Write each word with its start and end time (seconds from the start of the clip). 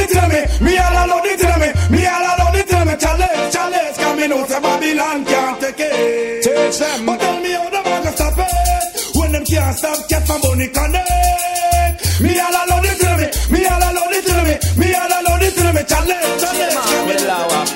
Me 0.00 0.02
all 0.04 0.08
alone 0.08 0.08
it 0.08 0.10
tell 0.12 0.28
me, 0.28 0.40
me 0.60 0.76
all 0.76 0.96
alone 1.04 1.26
it 1.26 1.38
tell 1.38 1.58
me, 1.58 1.68
me 1.90 2.06
all 2.06 2.26
alone 2.36 2.56
it 2.56 2.68
tell 2.68 2.84
me. 2.84 2.96
Challenge, 2.96 3.52
challenge, 3.52 3.96
coming 3.96 4.32
out 4.32 4.50
of 4.50 4.62
Babylon 4.62 5.24
can't 5.24 5.60
take 5.60 5.80
it. 5.80 6.42
Teach 6.44 6.78
them. 6.78 7.06
But 7.06 7.20
tell 7.20 7.40
me 7.40 7.50
how 7.52 7.70
them 7.70 7.86
a 7.86 8.04
go 8.04 8.10
stop 8.12 8.34
it 8.36 9.16
when 9.16 9.32
them 9.32 9.44
can't 9.44 9.76
stop 9.76 10.08
cat 10.08 10.26
from 10.26 10.40
Bonnie 10.40 10.68
Connect. 10.68 12.20
Me 12.20 12.38
all 12.40 12.56
alone 12.56 12.84
it 12.84 12.98
tell 13.00 13.16
me, 13.16 13.28
me 13.52 13.66
all 13.66 13.82
alone 13.84 14.12
it 14.16 14.24
tell 14.24 14.44
me, 14.44 14.54
me 14.80 14.94
all 14.94 15.12
alone 15.12 15.42
it 15.42 15.54
tell 15.54 15.72
me. 15.72 15.82
Challenge, 15.84 16.40
challenge, 16.40 16.76
coming 16.92 17.28
out. 17.28 17.68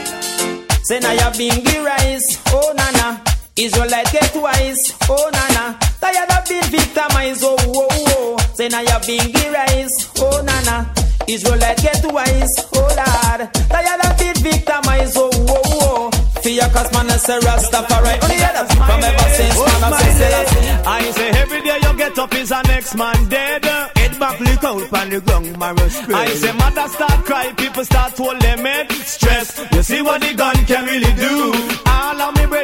Say 0.84 0.98
now 1.00 1.12
you 1.12 1.30
bingy 1.38 1.84
rice, 1.84 2.36
oh 2.52 2.72
nana. 2.76 3.22
Israelite 3.56 4.10
get 4.12 4.34
wise, 4.36 4.92
oh 5.08 5.28
nana. 5.32 5.78
Tired 6.00 6.30
of 6.32 6.48
being 6.48 6.68
victimized, 6.72 7.44
oh 7.44 7.56
oh 7.60 7.88
oh. 7.90 8.36
Say 8.54 8.68
now 8.68 8.80
you 8.80 8.98
bingy 9.04 9.52
rice, 9.52 9.52
oh 9.52 9.58
nana. 9.58 9.69
Israelite 11.34 11.78
get 11.78 12.02
wise, 12.12 12.54
oh 12.74 12.80
lord. 12.80 13.40
Tired 13.54 14.02
of 14.04 14.18
being 14.18 14.34
victimized, 14.34 15.16
oh 15.16 15.30
oh 15.32 16.10
oh. 16.10 16.10
Fear 16.42 16.68
cause 16.74 16.90
man 16.92 17.10
I 17.10 17.16
say 17.18 17.38
Rastafari. 17.38 18.14
Only 18.24 18.42
other 18.42 18.66
from 18.74 19.04
ever 19.04 19.28
since 19.36 19.54
oh, 19.56 19.78
man 19.80 19.92
I 19.92 20.02
say 20.02 20.12
Selassie. 20.18 20.68
I 20.86 21.10
say 21.12 21.30
every 21.30 21.60
day 21.62 21.78
you 21.82 21.96
get 21.96 22.18
up 22.18 22.34
is 22.34 22.48
the 22.48 22.62
next 22.62 22.94
man 22.96 23.28
dead. 23.28 23.64
Head 23.64 24.18
back, 24.18 24.40
look 24.40 24.64
out 24.64 24.92
on 24.92 25.10
the 25.10 25.20
ground, 25.20 25.58
marrow 25.58 25.88
spread. 25.88 26.16
I 26.16 26.34
say 26.34 26.52
mother 26.52 26.88
start 26.88 27.24
cry, 27.24 27.52
people 27.52 27.84
start 27.84 28.16
to 28.16 28.22
limit 28.24 28.90
stress. 28.92 29.60
You 29.72 29.82
see 29.82 30.02
what 30.02 30.20
the 30.22 30.34
gun 30.34 30.56
can 30.66 30.84
really 30.86 31.14
do. 31.14 31.52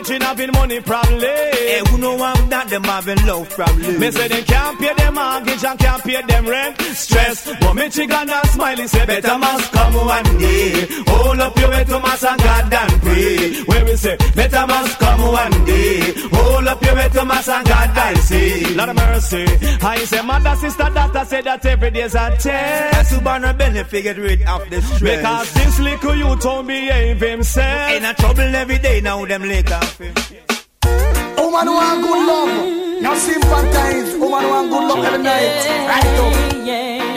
Of 0.06 0.22
having 0.22 0.52
money 0.52 0.80
problem. 0.80 1.18
Hey, 1.18 1.80
eh, 1.80 1.84
who 1.90 1.98
know 1.98 2.14
I'm 2.22 2.48
that 2.50 2.68
them 2.68 2.84
having 2.84 3.18
love 3.26 3.50
problem. 3.50 3.98
Me 3.98 4.08
say 4.12 4.28
they 4.28 4.42
can't 4.42 4.78
pay 4.78 4.94
them 4.94 5.14
mortgage 5.14 5.64
and 5.64 5.78
can't 5.80 6.02
pay 6.04 6.22
them 6.22 6.46
rent. 6.46 6.80
Stress, 6.94 7.50
but 7.60 7.74
me 7.74 7.90
chicken 7.90 8.30
and 8.30 8.48
smiley 8.50 8.86
say 8.86 9.04
better 9.04 9.36
must 9.36 9.72
come 9.72 9.94
one 9.94 10.38
day. 10.38 10.86
Hold 11.08 11.40
up 11.40 11.58
your 11.58 11.72
head 11.72 11.86
to 11.88 11.98
mass 11.98 12.22
and 12.22 12.40
God 12.40 12.72
and 12.72 13.02
pray. 13.02 13.62
Where 13.64 13.84
we 13.84 13.96
say 13.96 14.16
better 14.36 14.66
must 14.68 14.96
come 15.00 15.22
one 15.22 15.64
day. 15.64 16.14
Hold 16.32 16.68
up 16.68 16.82
your 16.82 16.96
head 16.96 17.12
to 17.12 17.24
mass 17.24 17.48
and 17.48 17.66
God 17.66 17.98
and 17.98 18.18
say. 18.18 18.74
Lord 18.76 18.88
of 18.90 18.96
mercy. 18.96 19.44
I 19.82 19.98
say 20.04 20.22
mother, 20.22 20.54
sister, 20.54 20.88
daughter 20.94 21.24
say 21.24 21.40
that 21.42 21.66
every 21.66 21.90
day's 21.90 22.14
a 22.14 22.30
test. 22.30 22.42
That's 22.44 23.10
who 23.10 23.18
a 23.18 23.54
benefit 23.54 24.02
get 24.04 24.18
rid 24.18 24.42
of 24.42 24.70
the 24.70 24.80
stress. 24.82 25.18
Because 25.18 25.52
this 25.54 25.80
little 25.80 26.14
you 26.14 26.36
don't 26.36 26.64
behave 26.64 27.20
himself. 27.20 27.90
Ain't 27.90 28.04
a 28.04 28.14
trouble 28.14 28.54
every 28.54 28.78
day 28.78 29.00
now 29.00 29.24
them 29.24 29.42
lick 29.42 29.66
Oh, 29.98 30.04
off 30.04 30.28
him. 30.30 30.44
Woman 31.38 31.68
want 31.74 32.02
good 32.02 32.26
love, 32.26 33.02
no 33.02 33.14
sympathize. 33.14 34.12
Woman 34.18 34.44
want 34.50 34.70
good 34.70 34.84
love 34.88 35.04
every 35.04 35.22
night. 35.22 35.66
Right 35.88 36.18
up. 36.20 36.34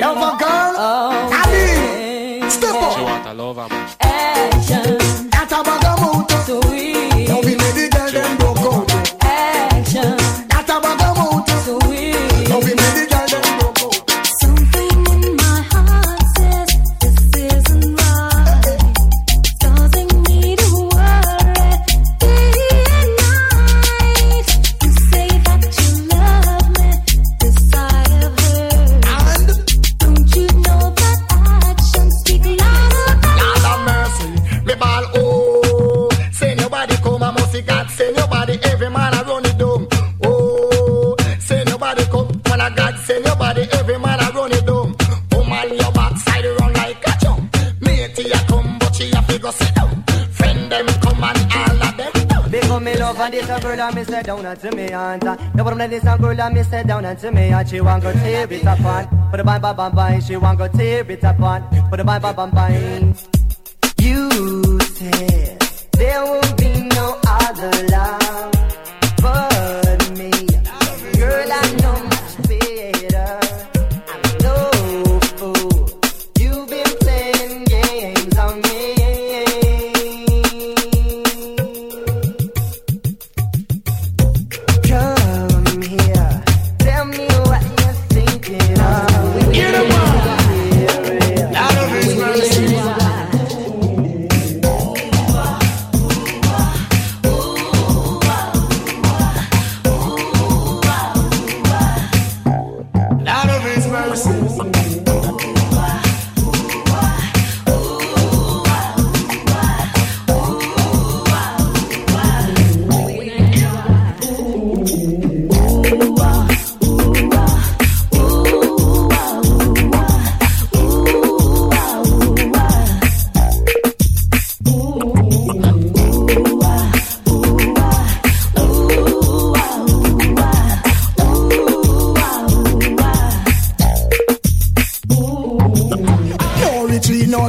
Love 0.02 0.18
a 0.18 0.38
girl, 0.40 0.74
Oh, 0.78 1.30
Abby, 1.34 2.50
step 2.50 2.76
up. 2.76 2.94
She 2.96 3.02
want 3.02 3.26
a 3.28 3.34
lover, 3.34 3.68
man. 3.70 3.90
Action, 4.02 4.98
That 5.30 5.52
a 5.52 5.64
bag 5.64 5.86
of 5.86 6.00
mouth. 6.00 6.32
sweet. 6.46 6.96
We 6.96 6.99
and 53.60 53.78
girl 53.78 53.88
and 53.88 53.96
me 53.96 54.04
sit 54.04 54.26
down 54.26 54.46
and 54.46 54.60
to 54.60 54.72
me 54.76 54.92
aunt 54.92 55.22
The 55.22 55.64
problem 55.64 55.82
is 55.82 55.90
this 55.90 56.14
a 56.14 56.18
girl 56.18 56.42
and 56.42 56.56
me 56.56 56.64
sit 56.64 56.88
down 56.88 57.06
and 57.06 57.20
to 57.20 57.32
me 57.32 57.50
and 57.50 57.70
she 57.70 57.82
want 57.82 58.04
go 58.04 58.14
tear 58.14 58.52
it 58.52 58.64
apart 58.64 59.08
Put 59.32 59.38
the 59.38 59.44
bang 59.44 59.62
bang 59.62 59.76
bang 59.76 59.96
bang. 59.96 60.22
She 60.22 60.38
want 60.38 60.58
go 60.58 60.68
tear 60.68 61.10
it 61.10 61.24
apart 61.24 61.64
Put 61.90 61.98
the 61.98 62.04
bang 62.04 62.22
bang 62.22 62.36
bang 62.36 62.52
bang. 62.52 63.16
You 64.00 64.80
said 64.80 65.60
there 65.94 66.24
won't 66.26 66.58
be 66.58 66.90
no 66.96 67.20
other 67.26 67.88
love 67.88 68.19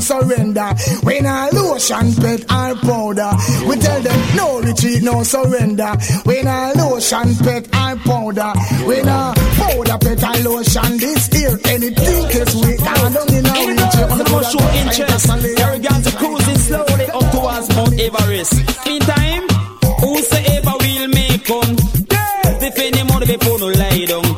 no 0.01 0.21
surrender. 0.21 0.75
When 1.03 1.27
I 1.27 1.51
lotion, 1.51 2.15
pet 2.15 2.41
or 2.43 2.75
powder, 2.81 3.33
we 3.69 3.77
tell 3.77 4.01
them 4.01 4.37
no 4.37 4.61
retreat, 4.61 5.03
no 5.03 5.23
surrender. 5.23 5.93
When 6.25 6.49
I 6.49 6.73
lotion, 6.73 7.35
pet 7.37 7.67
or 7.67 7.97
powder, 8.09 8.53
when 8.87 9.09
I 9.09 9.35
powder, 9.59 9.99
pet 10.01 10.25
or 10.25 10.43
lotion, 10.43 10.97
this 10.99 11.27
here 11.29 11.59
anything 11.67 12.25
is 12.33 12.55
we 12.57 12.77
can't 12.77 13.15
don't 13.15 13.31
in 13.31 13.45
a 13.45 13.53
retreat. 13.53 14.11
On 14.11 14.19
the 14.19 14.29
most 14.31 14.53
show 14.53 14.67
interest, 14.81 15.29
arrogant 15.61 16.07
cruising 16.17 16.59
slowly 16.59 17.07
up 17.11 17.33
towards 17.33 17.69
Mount 17.77 18.01
Everest. 18.01 18.55
Meantime, 18.87 19.45
whosoever 20.01 20.75
will 20.81 21.09
make 21.09 21.47
girls 21.47 22.59
defend 22.61 22.97
him 22.97 23.11
on 23.11 23.21
the 23.21 23.27
before 23.27 23.59
no 23.59 23.67
lie 23.67 24.05
down. 24.07 24.30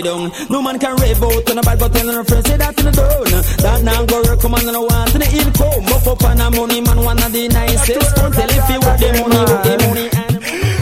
Lie 0.00 0.10
down. 0.10 0.32
No 0.50 0.62
man 0.62 0.78
can 0.78 0.96
rave 0.96 1.22
out 1.22 1.50
on 1.50 1.58
a 1.58 1.62
bad 1.62 1.78
but 1.78 1.92
tell 1.92 2.08
her 2.12 2.24
friends 2.24 2.48
say 2.48 2.56
that 2.56 2.78
in 2.78 2.84
the 2.86 2.92
done. 2.92 3.42
That 3.62 3.82
now 3.84 4.04
go 4.06 4.22
work 4.22 4.40
come 4.40 4.54
on 4.54 4.66
and 4.66 4.76
I 4.76 4.80
want 4.80 5.10
to 5.12 5.18
the 5.18 5.28
income. 5.30 5.84
Buff 5.86 6.06
up 6.08 6.24
on 6.24 6.40
a 6.40 6.50
money 6.50 6.80
man 6.80 6.98
one 7.04 7.22
of 7.22 7.32
the 7.32 7.48
nicest. 7.48 8.16
Come 8.16 8.32
tell 8.32 8.50
if 8.50 8.68
you 8.70 8.80
want 8.80 9.00
the 9.00 9.08
money, 9.20 9.40
with 9.40 9.62
the 9.64 9.74
money 9.86 10.06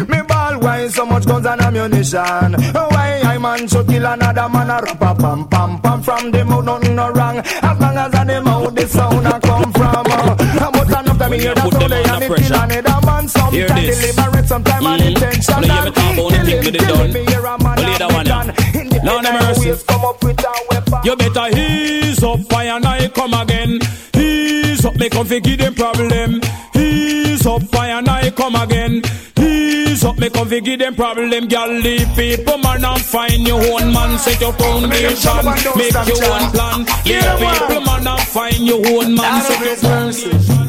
Me 0.08 0.22
ball 0.26 0.58
why 0.60 0.88
so 0.88 1.04
much 1.06 1.26
guns 1.26 1.46
and 1.46 1.60
ammunition 1.60 2.52
Why 2.72 3.20
I 3.24 3.38
man 3.38 3.66
should 3.68 3.86
kill 3.88 4.06
another 4.06 4.48
man 4.48 4.70
a 4.70 4.80
rap 4.82 5.02
a 5.02 5.14
pam 5.14 5.48
pam 5.48 5.78
pam 5.80 6.02
From 6.02 6.30
the 6.30 6.44
mouth 6.44 6.64
nothing 6.64 6.94
no 6.96 7.10
wrong 7.10 7.38
As 7.38 7.80
long 7.80 7.96
as 7.96 8.14
on 8.14 8.26
the 8.26 8.40
mouth 8.42 8.74
the 8.74 8.86
sound 8.88 9.26
a 9.26 9.40
come 9.40 9.72
from 9.72 10.06
uh, 10.06 10.70
But 10.72 10.88
enough 10.88 11.18
time 11.18 11.30
me 11.30 11.38
hear 11.40 11.54
that 11.54 11.64
put 11.64 11.72
sound 11.74 11.92
them 11.92 11.92
and 11.92 12.22
it 12.22 12.28
pressure. 12.28 12.54
kill 12.54 12.62
another 12.62 13.06
man 13.06 13.28
Hear 13.52 13.68
Sometimes 13.68 13.86
this. 13.86 14.14
deliberate, 14.14 14.48
sometimes 14.48 14.86
unintentional 14.86 15.60
Well, 15.60 15.66
you 15.68 15.82
hear 15.82 15.84
me 15.84 15.90
talk 15.90 16.12
about 16.14 16.30
the 16.32 16.38
thing 16.46 16.64
with 16.64 16.74
done. 16.88 17.78
Hear 17.78 17.98
that 17.98 18.12
one 18.12 18.26
now. 18.26 18.67
Lord 19.04 19.24
have 19.24 19.56
mercy. 19.56 19.84
Come 19.86 20.04
up 20.04 20.22
with 20.22 20.40
a 20.44 20.52
weapon 20.70 20.94
You 21.04 21.16
better 21.16 21.56
ease 21.56 22.22
up, 22.22 22.40
fire 22.50 22.76
and 22.76 22.86
I 22.86 23.08
come 23.08 23.34
again. 23.34 23.78
Ease 24.16 24.84
up, 24.84 24.96
make 24.96 25.12
comfy 25.12 25.40
give 25.40 25.58
them 25.58 25.74
problem. 25.74 26.40
Ease 26.74 27.46
up, 27.46 27.62
fire 27.64 27.98
and 27.98 28.08
I 28.08 28.30
come 28.30 28.56
again. 28.56 29.02
Ease 29.38 30.04
up, 30.04 30.18
make 30.18 30.32
comfy 30.32 30.60
give 30.60 30.78
them 30.80 30.94
problem. 30.94 31.48
Girl, 31.48 31.68
leave 31.68 32.08
people, 32.16 32.58
man, 32.58 32.84
and 32.84 33.00
find 33.04 33.46
your 33.46 33.60
own 33.72 33.92
man. 33.92 34.18
Set 34.18 34.40
your 34.40 34.52
foundation, 34.52 35.44
make 35.76 35.92
your 35.92 36.24
own 36.32 36.50
plan. 36.50 36.84
Leave 37.04 37.38
people, 37.38 37.80
man, 37.82 38.06
and 38.06 38.20
find 38.28 38.66
your 38.66 38.86
own 38.86 39.14
man. 39.14 39.42
Set 39.42 39.64
your 39.64 39.76
foundation. 39.76 40.68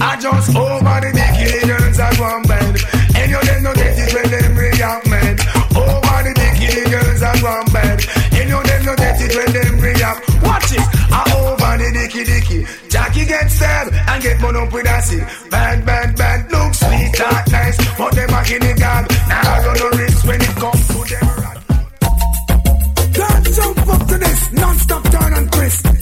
I 0.00 0.16
just 0.20 0.54
over 0.54 1.00
the 1.00 1.10
girls 1.66 1.98
at 1.98 2.18
one 2.20 2.42
bed. 2.42 2.76
And 3.16 3.30
you 3.30 3.40
them 3.40 3.62
no 3.62 3.74
get 3.74 3.98
it 3.98 4.14
when 4.14 4.30
them 4.30 4.55
bed. 7.42 7.98
And 8.32 8.48
you 8.48 8.62
them 8.62 8.84
no 8.84 8.94
get 8.96 9.20
it 9.20 9.32
when 9.36 9.50
them 9.52 9.80
react. 9.80 10.20
Watch 10.42 10.72
it. 10.72 10.84
I 11.10 11.22
over 11.36 11.72
the 11.82 11.88
dicky 11.92 12.24
dicky. 12.24 12.66
Jackie 12.88 13.26
get 13.26 13.50
stabbed 13.50 13.92
and 13.94 14.22
get 14.22 14.40
bun 14.40 14.56
up 14.56 14.72
with 14.72 14.86
acid. 14.86 15.26
Bad, 15.50 15.84
bad, 15.84 16.16
bad. 16.16 16.50
Look 16.50 16.74
sweet, 16.74 17.12
talk 17.14 17.44
nice. 17.50 17.76
But 17.98 18.12
them 18.14 18.30
a 18.30 18.44
guinea 18.44 18.74
gag. 18.74 19.04
Now 19.28 19.54
I 19.54 19.66
run 19.66 19.76
no 19.78 19.88
risk 19.98 20.26
when 20.26 20.40
it 20.40 20.54
comes 20.56 20.86
to 20.88 20.98
them. 21.12 21.26
Can't 23.14 23.46
jump 23.56 23.88
up 23.88 24.08
to 24.08 24.18
this 24.18 24.52
non-stop 24.52 25.02
turn 25.04 25.32
and 25.34 25.52
twist. 25.52 25.95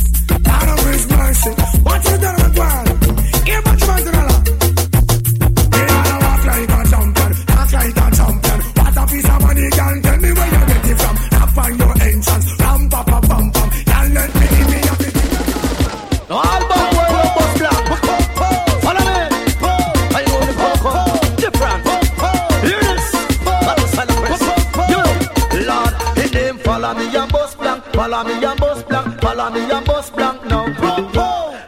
Follow 28.05 28.23
me 28.23 28.45
and 28.45 28.61
bust 28.61 28.87
blank. 28.87 29.19
Follow 29.23 29.49
me 29.49 29.61
and 29.65 29.87
bust 29.87 30.13
blank 30.13 30.45
now. 30.45 30.69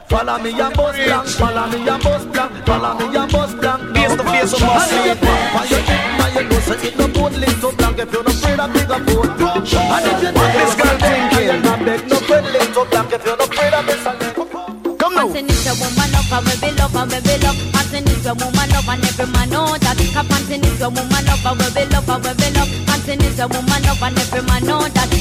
Follow 0.06 0.38
me 0.38 0.50
and 0.52 0.76
bust 0.76 0.98
blank. 1.00 1.28
Follow 1.28 1.66
me 1.72 1.88
and 1.88 2.02
bust 2.04 2.30
blank. 2.30 2.52
Follow 2.66 2.92
me 2.92 3.16
and 3.16 3.32
bust 3.32 3.56
blank. 3.56 3.96
Face 3.96 4.16
to 4.16 4.24
face 4.28 4.52
with 4.52 4.60
my 4.60 4.84
sleep. 4.84 5.16
And 5.16 5.70
you 5.72 5.80
think 5.80 6.04
and 6.20 6.34
you 6.36 6.44
know 6.44 6.60
say 6.60 6.88
it 6.88 6.98
no 6.98 7.08
boat 7.08 7.32
link 7.40 7.56
to 7.56 7.72
blank 7.72 7.98
if 8.04 8.12
you 8.12 8.20
no 8.20 8.28
afraid 8.28 8.60
of 8.60 8.68
bigger 8.68 9.00
boat. 9.00 9.32
And 9.32 10.04
if 10.12 10.20
you 10.20 10.32
think 10.36 10.52
this 10.60 10.74
girl 10.76 10.96
thinking, 11.00 11.64
I 11.64 11.84
beg 11.88 12.04
no 12.04 12.16
friend 12.28 12.46
link 12.52 12.68
to 12.76 12.84
blank 12.84 13.12
if 13.16 13.24
you 13.24 13.36
no 13.40 13.44
afraid 13.48 13.72
of 13.72 13.86
miss 13.88 14.04
a 14.04 14.12
link. 14.20 14.36
Come 15.00 15.14
now. 15.16 15.32
Panting 15.32 15.48
is 15.48 15.64
a 15.64 15.72
woman 15.80 16.12
up 16.20 16.32
and 16.36 16.44
we 16.44 16.54
be 16.60 16.68
love 16.76 16.96
and 17.00 17.12
we 17.16 17.18
be 17.24 17.34
love. 17.40 17.60
Panting 17.72 18.12
is 18.12 18.26
a 18.28 18.36
woman 18.36 18.76
up 18.76 18.88
and 18.92 19.00
every 19.08 19.24
man 19.32 19.48
know 19.48 19.72
that. 19.80 19.96
A 19.96 20.20
panting 20.20 20.68
is 20.68 20.84
a 20.84 20.88
woman 20.92 21.28
up 21.32 21.48
and 21.48 21.56
we 21.56 21.68
be 21.72 21.88
love 21.88 22.12
and 22.12 22.20
we 22.28 22.32
be 22.36 22.48
love. 22.52 22.68
Panting 22.84 23.24
is 23.24 23.40
a 23.40 23.48
woman 23.48 23.88
up 23.88 24.04
and 24.04 24.20
every 24.20 24.42
man 24.44 24.60
know 24.68 24.84
that. 24.84 25.15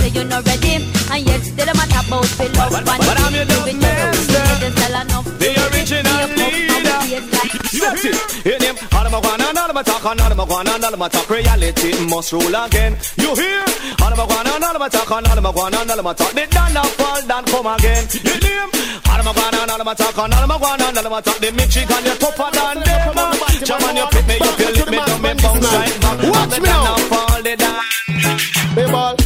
Say 0.00 0.08
you 0.16 0.24
not 0.24 0.46
ready. 0.46 0.74
And 1.12 1.20
yet 1.28 1.42
still 1.44 1.66
them 1.66 1.76
a 1.80 1.84
talk 1.92 2.06
about 2.08 2.26
we 2.38 2.46
love. 2.56 2.70
But- 2.72 2.84
but 2.86 3.20
I'm 3.20 3.34
your 3.34 3.44
Giving 3.44 3.76
you 3.76 3.80
master. 3.80 4.44
the 4.62 4.68
style 4.76 4.96
enough. 5.02 5.26
The 5.38 5.48
original 5.66 6.24
leader. 6.38 7.00
That's 7.80 8.04
it. 8.04 8.46
In 8.46 8.60
him, 8.62 8.76
all 8.92 9.06
of 9.06 9.12
my 9.12 9.20
guana, 9.20 9.44
all 9.60 9.70
of 9.70 9.74
my 9.74 9.82
talk, 9.82 10.04
all 10.04 10.12
of 10.20 10.36
my 10.36 10.44
guana, 10.44 10.70
all 10.72 10.92
of 10.94 10.98
my 10.98 11.08
talk. 11.08 11.28
Reality 11.30 11.90
must 12.08 12.32
rule 12.32 12.54
again. 12.64 12.96
You 13.16 13.34
hear? 13.34 13.64
All 14.02 14.12
of 14.12 14.18
my 14.18 14.26
guana, 14.26 14.50
all 14.66 14.76
of 14.76 14.80
my 14.80 14.88
talk, 14.88 15.10
all 15.10 15.18
of 15.24 15.42
my 15.42 15.52
guana, 15.52 15.76
all 15.78 15.98
of 15.98 16.04
my 16.04 16.12
talk. 16.14 16.32
The 16.32 16.46
down 16.46 16.72
now 16.74 16.84
fall 16.98 17.22
down, 17.26 17.44
come 17.46 17.66
again. 17.66 18.04
You 18.12 18.36
name? 18.44 18.70
All 19.10 19.18
of 19.20 19.24
my 19.24 19.32
guana, 19.32 19.72
all 19.72 19.80
of 19.80 19.86
my 19.86 19.94
talk, 19.94 20.18
all 20.18 20.32
of 20.32 20.48
my 20.48 20.58
guana, 20.58 20.84
all 20.84 20.98
of 21.06 21.10
my 21.10 21.20
talk. 21.20 21.38
The 21.38 21.52
Michigan, 21.52 22.02
you're 22.04 22.16
tougher 22.16 22.50
than 22.52 22.76
them. 22.84 23.14
Jaman, 23.68 23.96
you 23.96 24.06
pick 24.12 24.26
me 24.26 24.36
up, 24.40 24.58
you 24.58 24.70
lick 24.76 24.90
me 24.90 24.96
down, 24.98 25.22
me 25.22 25.32
bounce 25.42 25.72
right 25.72 26.00
back. 26.00 26.18
Watch 26.32 26.60
me 26.60 26.68
now. 26.68 26.84
now 26.84 26.96
fall 27.10 27.42
the 27.42 27.56
down. 27.56 27.80
Me 28.76 28.82
ball, 28.92 29.14
woman 29.14 29.16
me 29.16 29.19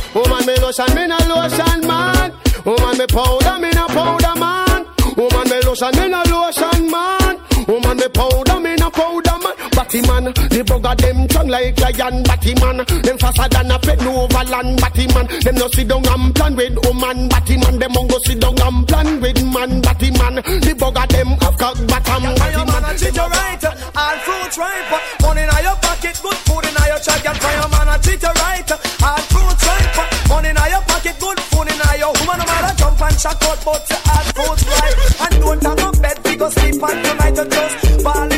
lotion, 0.76 0.94
me 0.96 1.06
no 1.06 1.18
lotion 1.28 1.86
man. 1.86 2.32
Woman 2.64 2.98
me 2.98 3.06
powder, 3.06 3.58
me 3.60 3.70
no 3.70 3.86
powder 3.88 4.34
man. 4.38 4.86
Woman 5.16 5.48
me 5.48 5.60
lotion, 5.62 5.90
me 5.96 6.08
no 6.08 6.22
lotion 6.26 6.90
man. 6.90 7.38
Woman 7.68 7.96
me 7.96 8.08
powder, 8.08 8.60
me 8.60 8.74
no 8.76 8.90
powder 8.90 9.38
man. 9.42 9.54
Batty 9.70 10.00
man, 10.02 10.24
the 10.24 10.64
bugger 10.66 10.96
them 10.96 11.28
tongue 11.28 11.48
like 11.48 11.78
lion. 11.78 12.22
Batty 12.24 12.54
man, 12.54 12.78
them 13.02 13.18
faster 13.18 13.48
than 13.48 13.70
a 13.70 13.78
pet 13.78 14.04
over 14.06 14.44
land. 14.50 14.80
Batty 14.80 15.06
man, 15.14 15.26
them 15.42 15.54
no 15.54 15.68
sit 15.68 15.88
down 15.88 16.06
and 16.08 16.34
plan 16.34 16.56
with 16.56 16.78
woman. 16.84 17.28
Batty 17.28 17.56
man, 17.58 17.78
them 17.78 17.92
go 17.92 18.18
sit 18.24 18.40
down 18.40 18.60
and 18.60 18.88
plan 18.88 19.20
with 19.20 19.44
man. 19.44 19.80
Batty 19.80 20.10
man, 20.10 20.34
the 20.36 20.74
bugger 20.74 21.06
them 21.08 21.28
have 21.38 21.58
cock 21.58 21.78
bottom. 21.86 22.34
Batty 22.34 22.64
man, 22.66 22.96
treat 22.98 23.14
you 23.14 23.22
right, 23.22 23.64
all 23.94 24.18
fruits 24.26 24.58
ripe. 24.58 25.22
Money 25.22 25.42
in 25.42 25.62
your 25.62 25.76
pocket, 25.78 26.18
good 26.22 26.40
food 26.48 26.64
in 26.66 26.74
your 26.88 26.98
check. 26.98 27.24
And 27.26 27.38
fire 27.38 27.68
man 27.70 27.94
a 27.94 28.02
treat 28.02 28.22
you 28.22 28.34
right, 28.42 28.70
all 29.02 29.22
fruits 29.30 29.66
ripe. 29.66 30.13
Money 30.28 30.48
in 30.50 30.56
your 30.56 30.82
pocket, 30.88 31.16
good 31.20 31.40
food 31.40 31.68
in 31.68 31.80
your 31.98 32.12
woman. 32.20 32.38
No 32.38 32.44
matter 32.44 32.74
jump 32.76 33.00
and 33.00 33.20
shock 33.20 33.42
out, 33.44 33.58
but 33.64 33.88
your 33.90 34.02
all 34.10 34.26
fruits 34.34 34.64
ripe. 34.66 34.96
And 35.20 35.34
don't 35.40 35.62
have 35.62 35.78
no 35.78 35.92
bed, 36.00 36.18
because 36.22 36.54
sleep 36.54 36.82
and 36.82 37.04
tonight 37.04 37.36
you 37.36 37.46
just 37.48 38.04
ball 38.04 38.33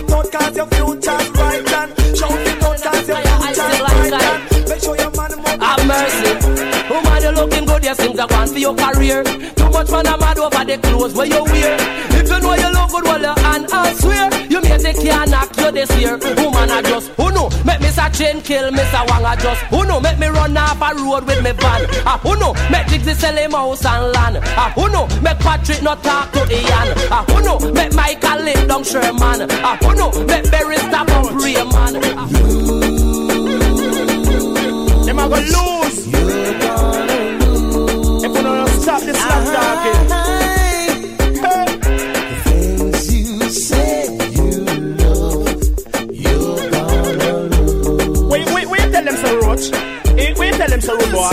Woman, 6.96 7.22
you 7.22 7.30
looking 7.30 7.64
good, 7.66 7.84
you 7.84 7.94
seem 7.94 8.16
to 8.16 8.26
want 8.30 8.50
for 8.50 8.58
your 8.58 8.74
career. 8.74 9.22
Too 9.24 9.68
much 9.70 9.90
man 9.90 10.06
a 10.06 10.16
mad 10.16 10.38
over 10.38 10.64
the 10.64 10.78
clothes 10.82 11.14
where 11.14 11.26
you 11.26 11.42
wear. 11.44 11.76
If 12.16 12.28
you 12.30 12.40
know 12.40 12.54
you 12.54 12.70
look 12.72 12.90
good, 12.90 13.04
well, 13.04 13.20
your 13.20 13.38
hand 13.40 13.66
I 13.72 13.92
swear. 13.94 14.30
You 14.48 14.60
may 14.62 14.78
take 14.78 14.96
care 15.00 15.26
knock 15.26 15.56
you 15.58 15.70
this 15.72 15.90
year. 16.00 16.16
Woman, 16.16 16.70
I 16.70 16.80
just, 16.82 17.08
who 17.12 17.30
know, 17.32 17.48
make 17.64 17.80
Mr. 17.80 18.08
Chain 18.16 18.40
kill 18.40 18.70
Mr. 18.70 19.02
Wang, 19.10 19.24
I 19.24 19.36
just, 19.36 19.60
who 19.64 19.84
know, 19.84 20.00
make 20.00 20.18
me 20.18 20.28
run 20.28 20.56
off 20.56 20.80
a 20.80 20.94
road 20.96 21.24
with 21.26 21.42
me 21.44 21.52
van. 21.52 21.84
Ah, 22.06 22.18
who 22.22 22.36
know, 22.38 22.54
make 22.70 22.86
Dixie 22.88 23.14
sell 23.14 23.36
him 23.36 23.52
house 23.52 23.84
and 23.84 24.12
land. 24.12 24.38
Ah, 24.56 24.72
who 24.74 24.88
know, 24.88 25.06
make 25.20 25.38
Patrick 25.38 25.82
not 25.82 26.02
talk 26.02 26.32
to 26.32 26.40
Ian. 26.50 26.88
Ah, 27.12 27.24
who 27.28 27.42
know, 27.42 27.58
make 27.72 27.92
Michael 27.94 28.42
live 28.42 28.68
down 28.68 28.84
Sherman. 28.84 29.46
Ah, 29.62 29.76
who 29.82 29.94
know, 29.94 30.10
make 30.24 30.50
Barry 30.50 30.76
stop 30.78 31.08
and 31.10 31.28
pray, 31.40 31.54
man. 31.54 32.00
Ah, 32.16 33.15
you 42.16 43.50
say 43.50 44.06
you 44.36 44.64
love, 44.96 45.48
you're 46.12 46.70
gonna 46.70 47.32
lose. 47.50 48.22
Wait, 48.30 48.46
wait, 48.54 48.68
wait, 48.68 48.92
tell 48.92 49.04
them 49.04 49.16
so 49.16 49.38
roach. 49.40 49.72
Eh, 50.18 50.34
Wait, 50.38 50.54
tell 50.54 50.68
them 50.68 50.80
so 50.80 50.94
rude 50.94 51.10
boy. 51.12 51.30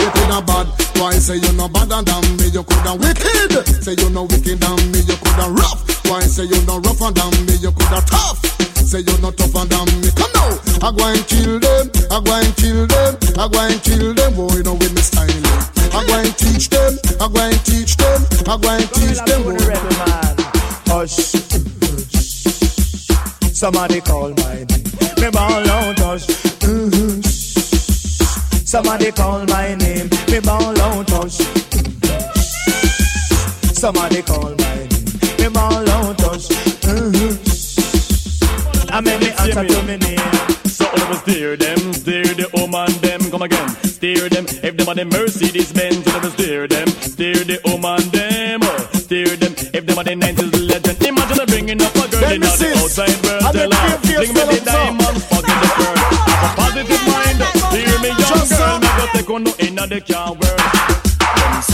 You 0.00 0.10
coulda 0.10 0.42
bad, 0.46 0.66
why 0.98 1.12
say 1.12 1.36
you 1.36 1.52
no 1.54 1.68
better 1.68 2.02
than 2.02 2.36
me? 2.36 2.46
You 2.48 2.62
coulda 2.64 2.94
wicked, 2.96 3.66
say 3.82 3.94
you 3.98 4.10
no 4.10 4.24
wicked 4.24 4.60
than 4.60 4.76
me. 4.92 5.00
You 5.00 5.16
coulda 5.16 5.50
rough, 5.52 6.06
why 6.08 6.20
say 6.20 6.44
you 6.44 6.60
no 6.66 6.78
rougher 6.80 7.10
than 7.12 7.46
me? 7.46 7.54
You 7.60 7.72
coulda 7.72 8.02
tough, 8.06 8.40
say 8.94 9.02
you 9.10 9.18
no 9.18 9.30
tougher 9.32 9.66
than 9.66 9.86
me. 10.00 10.10
Come 10.14 10.30
now, 10.34 10.54
I 10.86 10.92
go 10.94 11.04
and 11.10 11.26
kill 11.26 11.58
them, 11.58 11.90
I 12.14 12.22
go 12.22 12.30
and 12.38 12.54
kill 12.54 12.86
them, 12.86 13.18
I 13.34 13.48
go 13.50 13.58
and 13.58 13.82
kill 13.82 14.14
them. 14.14 14.34
Boy, 14.34 14.54
you 14.54 14.62
know 14.62 14.74
with 14.74 14.94
me 14.94 15.02
style. 15.02 15.26
I 15.90 16.06
go 16.06 16.14
and 16.22 16.30
teach 16.38 16.68
them, 16.70 16.94
I 17.18 17.26
go 17.26 17.40
and 17.42 17.58
teach 17.66 17.96
them, 17.96 18.22
I 18.46 18.54
go 18.54 18.70
and 18.70 18.86
teach 18.94 19.18
them. 19.26 19.42
Boy. 19.42 19.58
Hush. 20.86 21.16
Somebody 23.52 24.00
call 24.00 24.30
my 24.30 24.62
name. 24.62 24.86
Me 25.18 25.30
ball 25.30 25.70
out, 25.74 25.98
hush. 25.98 26.26
Somebody 28.64 29.10
call 29.10 29.44
my 29.46 29.74
name. 29.74 30.08
Me 30.30 30.38
ball 30.40 30.80
out, 30.80 31.10
hush. 31.10 31.38
Somebody 33.74 34.22
call 34.22 34.54
my 34.54 34.76
name. 34.76 34.88
Me 35.40 35.48
ball 35.48 35.88
out, 35.88 36.20
hush. 36.20 37.53
I 38.94 39.00
make 39.00 39.18
me 39.18 39.30
answer 39.42 39.66
to 39.66 39.82
me 39.82 39.96
name. 39.96 40.18
So 40.70 40.86
always 40.86 41.18
steer 41.26 41.56
them, 41.56 41.92
steer 41.92 42.30
the 42.30 42.46
woman 42.54 42.86
them, 43.02 43.28
come 43.28 43.42
again. 43.42 43.68
Steer 43.82 44.28
them, 44.28 44.46
If 44.62 44.76
them 44.76 44.88
are 44.88 44.94
the 44.94 45.04
Mercedes 45.04 45.72
Benz, 45.72 46.06
you 46.06 46.12
never 46.12 46.30
steer 46.30 46.68
them. 46.68 46.86
Steer 47.02 47.42
the 47.42 47.58
woman 47.66 48.06
them, 48.14 48.62
steer 48.94 49.34
them. 49.34 49.50
If 49.74 49.82
them 49.86 49.98
are 49.98 50.04
the 50.04 50.14
90s 50.14 50.70
legend, 50.70 51.02
imagine 51.02 51.38
them 51.38 51.46
bringing 51.50 51.82
up 51.82 51.90
a 51.90 52.06
girl 52.06 52.38
in 52.38 52.40
the 52.42 52.46
outside 52.46 53.18
world. 53.26 53.50
Tell 53.50 53.72
her, 53.74 53.98
bring 53.98 54.30
me 54.30 54.42
the 54.46 54.62
diamonds, 54.62 55.26
forget 55.26 55.58
the 55.58 55.70
pearl. 55.74 55.98
Have 56.30 56.46
a 56.46 56.50
positive 56.54 57.04
mind, 57.10 57.38
steer 57.66 57.98
me 57.98 58.10
young 58.14 58.46
girl. 58.46 58.78
go 58.78 59.04
take 59.10 59.30
on 59.30 59.42
no 59.42 59.52
inna 59.58 59.86
the 59.88 60.00
car 60.06 60.30
world. 60.30 60.43
Some 60.43 60.43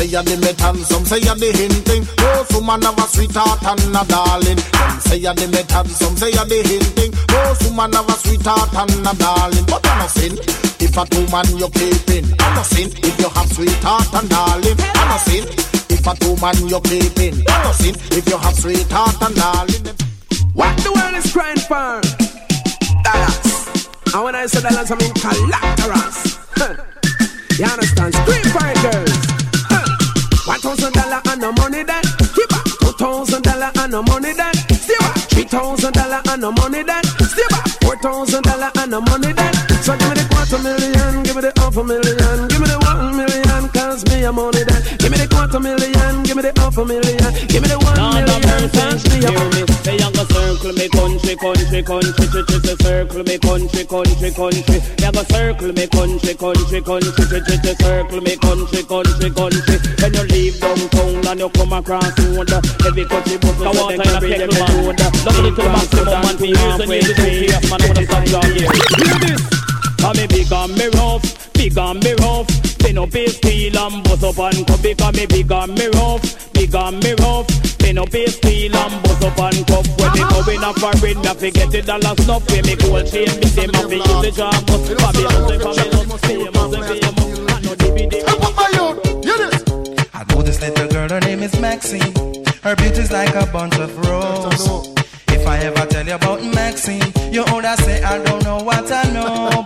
say 0.00 0.06
you're 0.08 0.22
the 0.22 0.36
metal, 0.40 0.76
some 0.88 1.04
say 1.04 1.20
you're 1.20 1.36
the 1.36 1.50
hinting. 1.52 2.04
Most 2.24 2.52
woman 2.56 2.80
have 2.82 2.96
a 2.96 3.06
sweetheart 3.08 3.60
and 3.68 3.92
a 3.92 4.02
darling. 4.08 4.56
Some 4.56 5.00
say 5.00 5.18
you're 5.20 5.36
the 5.36 5.46
metal, 5.52 5.84
some 5.92 6.16
say 6.16 6.32
you're 6.32 6.48
the 6.48 6.60
hinting. 6.64 7.12
Most 7.28 7.68
woman 7.68 7.92
have 7.92 8.08
a 8.08 8.16
sweetheart 8.16 8.72
and 8.80 9.04
a 9.04 9.12
darling. 9.20 9.66
But 9.68 9.84
I'm 9.84 9.98
not 10.00 10.10
sin 10.10 10.34
if 10.80 10.96
a 10.96 11.04
two 11.04 11.26
man 11.28 11.48
you're 11.60 11.74
keeping. 11.76 12.24
I'm 12.40 12.52
not 12.56 12.66
sin 12.66 12.88
if 12.96 13.14
you 13.20 13.28
have 13.28 13.50
sweetheart 13.52 14.08
and 14.16 14.28
darling. 14.30 14.78
I'm 14.80 15.08
not 15.12 15.20
sin 15.20 15.44
if 15.92 16.06
a 16.08 16.12
two 16.16 16.36
man 16.40 16.56
you're 16.64 16.86
keeping. 16.88 17.36
I'm 17.44 17.60
not 17.68 17.76
sin 17.76 17.94
if 18.16 18.24
you 18.24 18.38
have 18.40 18.56
sweetheart 18.56 19.20
and 19.20 19.36
darling. 19.36 19.84
What 20.56 20.72
the 20.80 20.92
world 20.96 21.16
is 21.20 21.28
crying 21.28 21.60
for? 21.68 22.00
Dollars. 23.04 23.48
And 24.16 24.22
when 24.24 24.34
I 24.34 24.48
say 24.48 24.64
dollars, 24.64 24.88
I 24.88 24.96
mean 24.96 25.12
collaterals. 25.20 26.18
You 27.60 27.66
understand? 27.66 28.14
Scream 28.14 28.44
for 28.56 28.64
it, 28.64 28.80
girls. 28.80 29.39
One 30.46 30.60
thousand 30.60 30.92
dollar 30.94 31.20
and 31.30 31.40
no 31.40 31.52
money 31.52 31.82
then. 31.82 32.02
Keep 32.34 32.52
up. 32.56 32.64
Two 32.80 32.92
thousand 32.98 33.42
dollar 33.42 33.70
and 33.76 33.92
no 33.92 34.02
money 34.02 34.32
then. 34.32 34.54
Stay 34.54 34.96
back. 34.98 35.16
Three 35.30 35.44
thousand 35.44 35.92
dollar 35.94 36.20
and 36.28 36.40
no 36.40 36.52
money 36.52 36.82
then. 36.82 37.04
Stay 37.04 37.46
back. 37.50 37.66
Four 37.82 37.96
thousand 37.96 38.42
dollar 38.42 38.70
and 38.76 38.90
no 38.90 39.00
money 39.00 39.32
then. 39.32 39.54
So 39.84 39.96
give 39.96 40.08
me 40.10 40.14
the 40.20 40.26
quarter 40.30 40.58
million, 40.62 41.22
give 41.22 41.36
me 41.36 41.42
the 41.42 41.52
half 41.56 41.76
a 41.76 41.82
million, 41.84 42.48
give 42.48 42.60
me 42.60 42.68
the 42.68 42.78
one 42.84 43.16
million, 43.16 43.68
cause 43.72 44.04
me 44.10 44.24
a 44.24 44.32
money 44.32 44.62
then. 44.64 44.80
Give 44.98 45.10
me 45.10 45.18
the 45.18 45.28
quarter 45.28 45.60
million, 45.60 45.99
give 46.30 46.36
me 46.38 46.42
the 46.46 46.60
half 46.62 46.78
a 46.78 46.84
million, 46.86 47.18
give 47.50 47.58
me 47.58 47.66
the 47.66 47.78
one 47.82 47.98
Lord 47.98 48.22
of 48.22 48.38
million, 48.38 48.70
mercy, 48.70 48.70
cause 48.78 49.02
me 49.10 49.18
a 49.18 49.30
hear 49.34 49.50
me. 49.50 49.62
Say 49.82 49.96
you 49.98 50.10
go 50.14 50.22
circle 50.30 50.72
me 50.78 50.86
country, 50.86 51.34
country, 51.34 51.82
country, 51.82 52.26
ch 52.30 52.38
ch 52.46 52.54
ch 52.62 52.70
circle 52.78 53.24
me 53.26 53.36
country, 53.42 53.82
country, 53.82 54.30
country. 54.30 54.78
You 54.78 55.10
go 55.10 55.22
circle 55.26 55.72
me 55.74 55.84
country, 55.90 56.32
country, 56.38 56.80
country, 56.86 57.24
ch 57.26 57.34
ch 57.42 57.54
ch 57.58 57.68
circle 57.82 58.22
me 58.22 58.34
country, 58.38 58.82
country, 58.86 59.30
country. 59.34 59.76
When 59.98 60.10
you 60.14 60.24
leave 60.30 60.54
downtown 60.62 61.26
and 61.26 61.40
you 61.42 61.50
come 61.50 61.72
across 61.74 62.14
road, 62.22 62.46
every 62.86 63.04
country 63.10 63.36
bus 63.42 63.58
will 63.58 63.66
Come 63.66 63.78
on, 63.82 63.90
to 63.90 64.02
carry 64.06 64.30
take 64.30 64.38
them 64.38 64.50
the 64.50 64.54
the 64.54 64.62
man. 64.62 64.86
road. 64.86 65.00
It 65.02 65.10
to 65.26 65.50
the 65.50 65.66
maximum, 65.66 66.14
man, 66.14 66.36
for 66.38 66.46
years 66.46 66.78
and 66.78 66.90
years, 66.94 67.10
two 67.10 67.26
years, 67.26 67.64
man, 67.66 67.82
I 67.82 67.86
wanna 67.90 68.06
stop 68.06 68.22
you 68.30 68.36
all 68.38 68.46
here. 68.54 68.70
Hear 68.70 69.18
this. 69.34 69.59
Cause 70.00 70.16
me 70.16 70.26
big 70.26 70.52
and 70.52 70.74
me 70.76 70.86
rough, 70.94 71.52
big 71.52 71.76
and 71.76 72.02
me 72.02 72.12
rough. 72.14 72.48
Pin 72.78 72.98
up 72.98 73.12
his 73.12 73.36
steel 73.36 73.78
and 73.78 74.02
bust 74.04 74.24
up 74.24 74.38
and 74.38 74.66
cup. 74.66 74.82
Because 74.82 75.14
me 75.16 75.26
big 75.26 75.52
and 75.52 75.74
me 75.74 75.86
rough, 75.94 76.52
big 76.52 76.74
and 76.74 77.02
me 77.04 77.12
rough. 77.20 77.46
Pin 77.78 77.98
up 77.98 78.12
his 78.12 78.34
steel 78.36 78.74
and 78.76 79.02
bust 79.02 79.24
up 79.24 79.38
and 79.38 79.66
cup. 79.66 79.86
When 80.00 80.12
me 80.12 80.20
go 80.30 80.40
in 80.50 80.64
a 80.64 80.72
foreign, 80.74 81.20
me 81.20 81.26
have 81.26 81.38
to 81.38 81.50
get 81.50 81.70
the 81.70 81.82
dollar 81.82 82.16
snuff. 82.16 82.48
When 82.48 82.64
me 82.64 82.76
gold 82.76 83.06
chain, 83.06 83.28
me 83.40 83.46
say 83.46 83.66
me 83.66 83.76
have 83.76 83.88
to 83.88 83.96
use 83.96 84.20
the 84.24 84.32
charm. 84.34 84.64
But 84.64 84.80
Babylon 84.98 85.48
say 85.48 85.58
Babylon, 85.58 86.18
famous 86.18 86.20
say 86.20 87.00
famous. 87.00 87.38
I 87.52 87.60
know 87.60 87.74
the 87.74 87.88
video. 87.92 88.24
I 90.14 90.24
know 90.28 90.42
this 90.42 90.60
little 90.60 90.88
girl, 90.88 91.08
her 91.08 91.20
name 91.20 91.42
is 91.42 91.58
Maxine. 91.60 92.14
Her 92.62 92.74
beauty's 92.76 93.12
like 93.12 93.34
a 93.34 93.46
bunch 93.52 93.76
of 93.78 93.96
roses. 94.06 94.88
If 95.28 95.46
I 95.46 95.58
ever 95.58 95.86
tell 95.86 96.06
you 96.06 96.14
about 96.14 96.42
Maxine, 96.42 97.12
you 97.32 97.44
older 97.52 97.74
say 97.78 98.02
I 98.02 98.18
don't 98.22 98.42
know 98.44 98.62
what 98.62 98.90
I 98.90 99.04
know, 99.12 99.62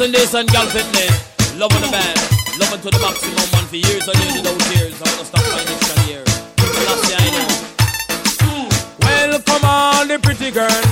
and 0.00 0.14
this 0.14 0.34
and 0.34 0.48
gal 0.50 0.66
fitness. 0.66 1.56
Loving 1.56 1.80
the 1.80 1.88
band. 1.90 2.18
Loving 2.60 2.80
to 2.80 2.90
the 2.90 2.98
maximum 3.00 3.50
man 3.52 3.64
for 3.66 3.76
years 3.76 4.06
and 4.06 4.18
years 4.20 4.34
without 4.36 4.60
tears. 4.70 4.94
I'm 5.02 5.10
gonna 5.12 5.24
stop 5.24 5.42
my 5.50 5.64
this 5.64 6.08
year. 6.08 6.24
Last 6.86 7.08
year 7.08 7.18
I 7.18 7.30
know. 7.34 8.68
Well, 9.00 9.40
on, 9.64 10.08
the 10.08 10.18
pretty 10.20 10.50
girl. 10.50 10.87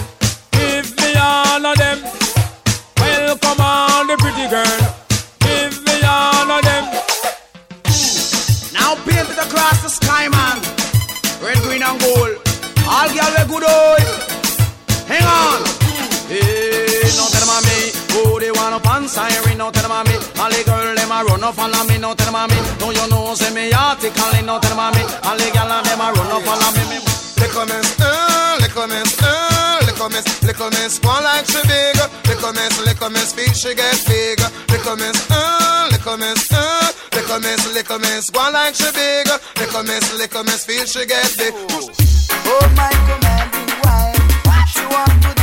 Them 21.56 21.64
a 21.64 21.68
run 21.68 21.75
up 21.75 21.80
on 21.80 21.86
me, 21.88 21.98
no 21.98 22.14
tell 22.14 22.26
them 22.26 22.36
on 22.36 22.50
me. 22.50 22.56
Don't 22.78 22.94
you 22.94 23.08
know, 23.08 23.34
say 23.34 23.52
me 23.54 23.72
article, 23.72 24.44
no 24.44 24.60
tell 24.60 24.70
them 24.70 24.78
on 24.78 24.92
me. 24.94 25.02
All 25.25 25.36
the 25.36 25.48
girl 25.52 25.68
them 25.82 26.00
a 26.00 26.12
run 26.12 26.30
up 26.32 26.46
on 26.46 26.75
me. 26.76 26.82
me. 26.90 26.98
Little 27.36 27.66
miss, 27.66 28.00
uh, 28.00 28.56
little 28.60 28.86
miss, 28.86 29.22
uh, 29.22 29.80
little 29.84 30.08
miss, 30.08 30.42
little 30.42 30.70
miss, 30.70 31.00
one 31.00 31.22
like 31.25 31.46
she 31.46 31.60
big. 31.68 31.96
Little 32.28 32.52
miss, 32.52 32.80
little 32.84 33.10
miss, 33.10 33.32
feel 33.32 33.52
she 33.52 33.75
get 33.75 33.96
big. 34.06 34.40
Little 34.68 34.96
miss, 34.96 35.30
uh, 35.30 35.88
little 35.90 36.16
miss, 36.16 36.52
uh, 36.52 36.92
little 37.12 37.40
miss, 37.40 37.72
little 37.72 37.98
miss, 37.98 38.30
one 38.32 38.52
like 38.52 38.75
she 38.75 38.90
big. 38.92 39.28
Little 39.56 39.82
miss, 39.84 40.12
little 40.16 40.44
miss, 40.44 40.64
feel 40.64 40.84
she 40.84 41.06
get 41.06 41.28
big. 41.36 41.52
Oh 41.52 42.72
my 42.76 42.90
commanding 43.08 43.72
wife, 43.84 44.68
she 44.68 44.84
want 44.86 45.22
to 45.22 45.36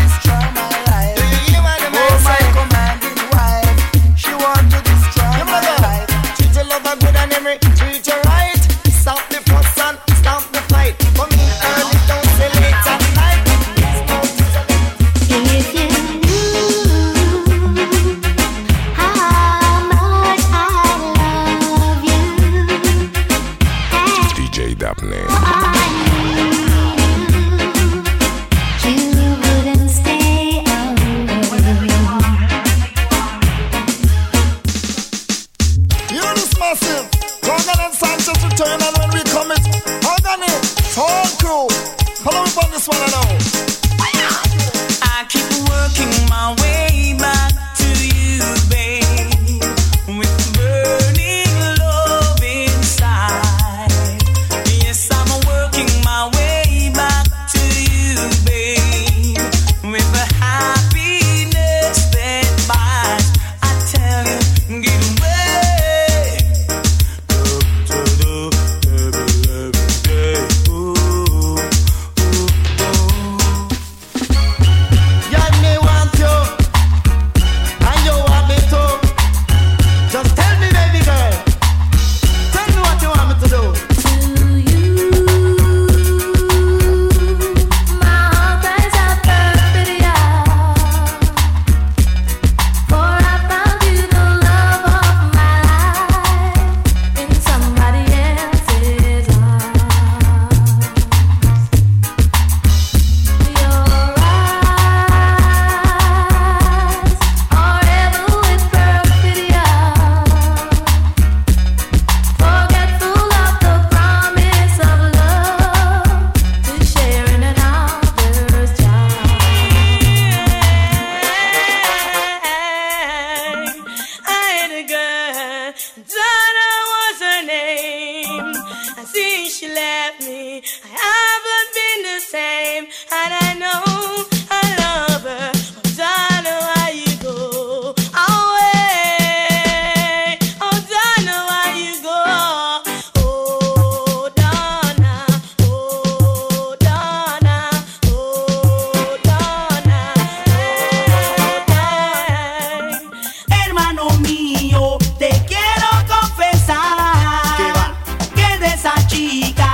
Rica. 159.33 159.72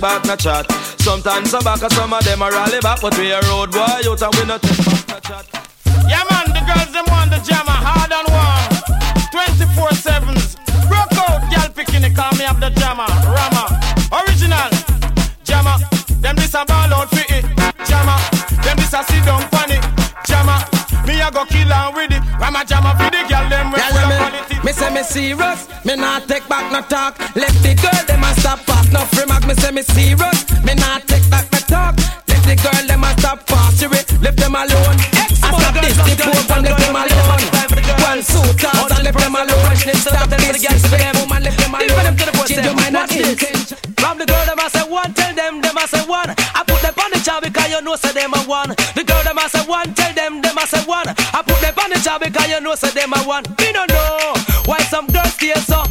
Take 0.00 0.08
back 0.08 0.24
no 0.24 0.36
chat. 0.36 0.66
Sometimes 1.00 1.52
I 1.54 1.60
back, 1.62 1.82
and 1.82 1.92
some 1.92 2.12
of 2.12 2.24
them 2.24 2.42
a 2.42 2.50
rally 2.50 2.80
back, 2.80 3.00
but 3.00 3.16
we 3.18 3.30
a 3.32 3.40
road 3.42 3.70
boy, 3.70 4.00
youth 4.02 4.22
and 4.22 4.34
we 4.36 4.44
no 4.46 4.58
take 4.58 4.76
back 4.78 5.08
no 5.08 5.20
chat. 5.20 5.44
Yeah, 6.08 6.24
man, 6.30 6.46
the 6.56 6.62
girls 6.64 6.92
them 6.92 7.04
want 7.08 7.30
the 7.30 7.38
jammer 7.44 7.76
hard 7.76 8.12
and 8.12 8.28
warm. 8.32 8.64
24 9.30 9.92
sevens. 9.92 10.56
Broke 10.88 11.12
out, 11.28 11.40
girl 11.52 11.68
picking 11.74 12.04
it, 12.04 12.14
call 12.16 12.32
me 12.36 12.44
up 12.44 12.58
the 12.60 12.70
jammer. 12.80 13.06
Rama, 13.28 13.64
original. 14.24 14.70
Jammer, 15.44 15.76
them 16.20 16.36
this 16.36 16.54
a 16.54 16.64
ball 16.64 16.92
out 16.94 17.08
for 17.10 17.24
it. 17.28 17.44
Jammer, 17.84 18.18
them 18.64 18.76
this 18.80 18.92
a 18.94 19.04
sit 19.04 19.24
down 19.24 19.42
funny. 19.52 19.78
Jammer, 20.26 20.58
me 21.06 21.20
a 21.20 21.30
go 21.30 21.44
kill 21.44 21.72
and 21.72 21.94
with 21.94 22.12
it. 22.12 22.22
Rama 22.40 22.64
jammer 22.64 22.94
for 22.96 23.10
the 23.12 23.20
girl 23.28 23.46
them 23.48 23.72
we 23.72 23.78
Yeah, 23.78 23.88
full 23.92 24.00
of 24.00 24.10
yeah, 24.10 24.18
quality. 24.18 24.54
me, 24.56 24.64
me 24.64 24.72
say 24.72 24.90
me 24.94 25.02
serious, 25.02 25.68
me 25.84 25.94
not 25.96 26.26
take 26.26 26.48
back 26.48 26.72
no 26.72 26.80
talk. 26.88 27.18
Let 27.36 27.52
the 27.62 27.74
girl 27.76 28.09
Me 29.50 29.56
say 29.56 29.72
me 29.72 29.82
serious, 29.82 30.46
me 30.62 30.78
not 30.78 31.02
take 31.10 31.26
back 31.26 31.42
no 31.50 31.58
talk. 31.66 31.98
Let 32.30 32.38
the 32.46 32.54
girl 32.54 32.86
them 32.86 33.02
a 33.02 33.10
stop 33.18 33.42
fast, 33.50 33.82
you 33.82 33.90
left 33.90 34.38
them 34.38 34.54
alone. 34.54 34.94
I 35.42 35.50
stop 35.50 35.74
this, 35.74 35.98
the 35.98 36.14
poor 36.22 36.38
and 36.54 36.62
left 36.70 36.78
them 36.78 36.94
alone. 36.94 37.42
One 37.98 38.22
suit 38.22 38.62
and 38.62 39.02
left 39.02 39.18
them 39.18 39.34
alone. 39.34 39.74
Stop 39.74 40.30
this, 40.30 40.62
this 40.62 40.86
fake 40.86 41.18
woman 41.18 41.42
left 41.42 41.58
them 41.58 41.74
alone. 41.74 42.14
Change 42.46 42.62
your 42.62 42.78
mind 42.78 42.94
and 42.94 43.10
intention. 43.10 43.74
From 43.98 44.22
the 44.22 44.26
girl 44.30 44.38
them 44.46 44.62
I 44.62 44.70
say 44.70 44.86
one, 44.86 45.10
tell 45.18 45.34
them 45.34 45.60
them 45.60 45.74
I 45.74 45.86
say 45.90 46.06
one. 46.06 46.30
I 46.30 46.62
put 46.62 46.78
them 46.86 46.94
on 46.94 47.10
the 47.10 47.18
job 47.18 47.42
because 47.42 47.70
you 47.74 47.82
know 47.82 47.96
say 47.98 48.14
them 48.14 48.30
a 48.30 48.38
one. 48.46 48.70
The 48.94 49.02
girl 49.02 49.18
them 49.26 49.34
I 49.34 49.50
say 49.50 49.66
one, 49.66 49.90
tell 49.98 50.14
them 50.14 50.46
them 50.46 50.54
I 50.54 50.64
say 50.70 50.78
one. 50.86 51.10
I 51.10 51.42
put 51.42 51.58
them 51.58 51.74
on 51.74 51.90
the 51.90 51.98
job 51.98 52.22
because 52.22 52.46
you 52.46 52.60
know 52.62 52.78
say 52.78 52.94
them 52.94 53.10
a 53.18 53.18
one. 53.26 53.42
Me 53.58 53.74
no 53.74 53.82
know 53.90 54.30
why 54.70 54.78
some 54.86 55.10
girls 55.10 55.34
stay 55.34 55.50
so. 55.66 55.82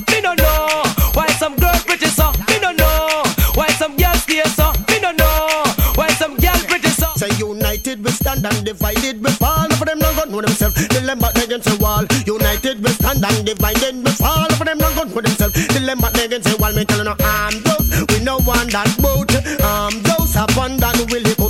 And 8.38 8.65
divided 8.65 9.24
we 9.24 9.32
fall. 9.32 9.70
For 9.78 9.86
them 9.86 10.00
not 10.00 10.15
gun 10.15 10.32
know 10.32 10.42
themselves. 10.42 10.88
Dilemma 10.88 11.32
against 11.36 11.68
the 11.70 11.78
wall. 11.82 12.06
United 12.26 12.84
we 12.84 12.89
stand 12.92 13.26
and 13.26 13.46
divided 13.46 13.96
we 14.06 14.12
fall. 14.12 14.50
For 14.54 14.65
them 14.65 14.78
not 14.78 14.96
gun 14.96 15.10
know 15.10 15.22
themselves. 15.22 15.68
Dilemma 15.68 16.12
against 16.13 16.48
the 16.50 16.56
wall. 16.62 16.74
Me 16.74 16.86
tell 16.86 17.04
you 17.04 17.15
arm 17.18 17.56
those. 17.65 17.89
We 18.13 18.24
no 18.24 18.38
want 18.46 18.72
that 18.72 18.94
boat. 19.02 19.34
Arm 19.65 20.02
those 20.04 20.36
upon 20.36 20.78
that 20.78 20.96
will 21.10 21.22
live. 21.22 21.42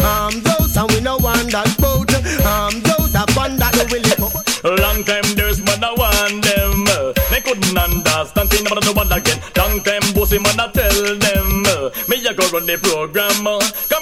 Arm 0.00 0.40
those 0.42 0.76
and 0.76 0.90
we 0.92 1.00
no 1.00 1.16
want 1.18 1.50
that 1.50 1.70
boat. 1.78 2.14
Arm 2.46 2.80
those 2.80 3.14
upon 3.14 3.56
that 3.58 3.74
will 3.90 4.00
live. 4.00 4.22
Long 4.62 5.02
time 5.04 5.24
there's 5.34 5.60
man 5.62 5.82
I 5.82 5.92
want 5.96 6.44
them. 6.44 6.84
They 7.30 7.40
couldn't 7.40 7.76
understand 7.76 8.50
thing 8.50 8.66
about 8.66 8.84
no 8.84 8.92
one 8.92 9.10
again. 9.10 9.40
Long 9.56 9.82
time 9.82 10.04
bossy 10.14 10.38
man 10.38 10.60
I 10.60 10.70
tell 10.70 11.16
them. 11.18 11.64
Me 12.08 12.22
a 12.22 12.34
go 12.34 12.46
run 12.52 12.66
the 12.66 12.78
program. 12.78 13.44
Come 13.88 13.99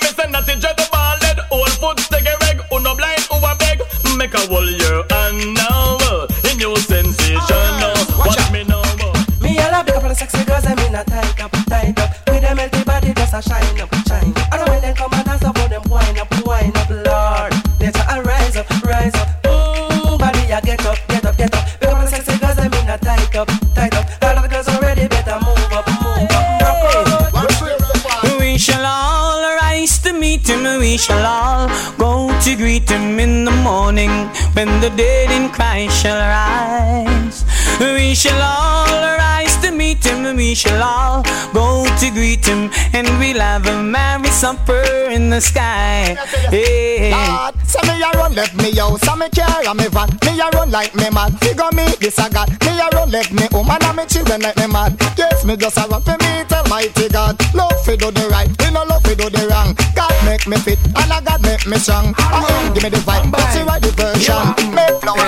the 34.81 34.91
dead 34.91 35.31
in 35.31 35.51
Christ 35.51 36.03
shall 36.03 36.19
rise. 36.19 37.45
We 37.81 38.15
shall 38.15 38.41
all 38.41 39.19
rise 39.19 39.57
to 39.63 39.71
meet 39.71 40.05
him, 40.05 40.37
we 40.37 40.55
shall 40.55 40.83
all 40.83 41.23
go 41.53 41.85
to 41.85 42.11
greet 42.11 42.47
him, 42.47 42.71
and 42.93 43.07
we'll 43.19 43.41
have 43.41 43.67
a 43.67 43.83
merry 43.83 44.29
supper 44.29 44.83
in 45.11 45.31
the 45.31 45.41
sky. 45.41 46.17
Hey. 46.51 47.11
Lord, 47.11 47.55
say 47.67 47.81
me 47.89 48.03
a 48.03 48.11
run 48.19 48.35
left 48.35 48.55
me 48.57 48.75
house, 48.77 49.07
and 49.09 49.21
me 49.21 49.29
care 49.31 49.47
and 49.67 49.79
me 49.79 49.89
van. 49.89 50.09
Me 50.25 50.41
a 50.41 50.49
run 50.51 50.71
like 50.71 50.95
me 50.95 51.11
mad. 51.11 51.39
Figure 51.41 51.71
me 51.75 51.85
this 52.01 52.19
a 52.19 52.31
God. 52.31 52.49
Me 52.65 52.79
a 52.79 52.89
run 52.95 53.11
left 53.11 53.33
me 53.33 53.47
home 53.51 53.71
and 53.71 53.97
me 53.97 54.05
children 54.07 54.41
like 54.43 54.57
me 54.57 54.67
mad. 54.67 54.97
Yes, 55.17 55.45
me 55.45 55.57
just 55.57 55.79
a 55.79 55.89
run 55.89 56.03
for 56.03 56.17
me 56.23 56.45
tell 56.49 56.67
mighty 56.69 57.09
God. 57.09 57.37
Love 57.55 57.85
fi 57.85 57.97
do 57.97 58.11
the 58.11 58.29
right, 58.29 58.51
we 58.59 58.71
no 58.71 58.85
do 59.19 59.29
the 59.29 59.49
wrong. 59.51 59.75
God 59.95 60.15
make 60.25 60.47
me 60.47 60.57
fit, 60.59 60.79
and 60.87 61.13
I 61.13 61.21
God 61.21 61.43
make 61.43 61.67
me 61.67 61.77
strong. 61.79 62.15
I 62.17 62.63
him 62.63 62.75
give 62.75 62.85
me 62.85 62.91
the 62.91 63.03
vibe, 63.03 63.31
but 63.31 63.43
she 63.51 63.61
write 63.67 63.83
the 63.83 63.91
version. 63.99 64.39
Make 64.79 64.95
flow. 65.03 65.19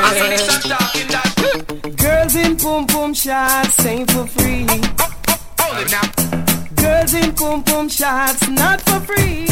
Girls 1.99 2.35
in 2.37 2.57
pum 2.57 2.87
pum 2.87 3.13
shots 3.13 3.85
ain't 3.85 4.11
for 4.13 4.27
free. 4.27 4.67
Hold 5.59 5.79
it 5.83 5.91
now. 5.91 6.07
Girls 6.81 7.15
in 7.15 7.35
pum 7.35 7.65
pum 7.65 7.89
shots 7.89 8.49
not 8.49 8.81
for 8.83 9.01
free. 9.01 9.47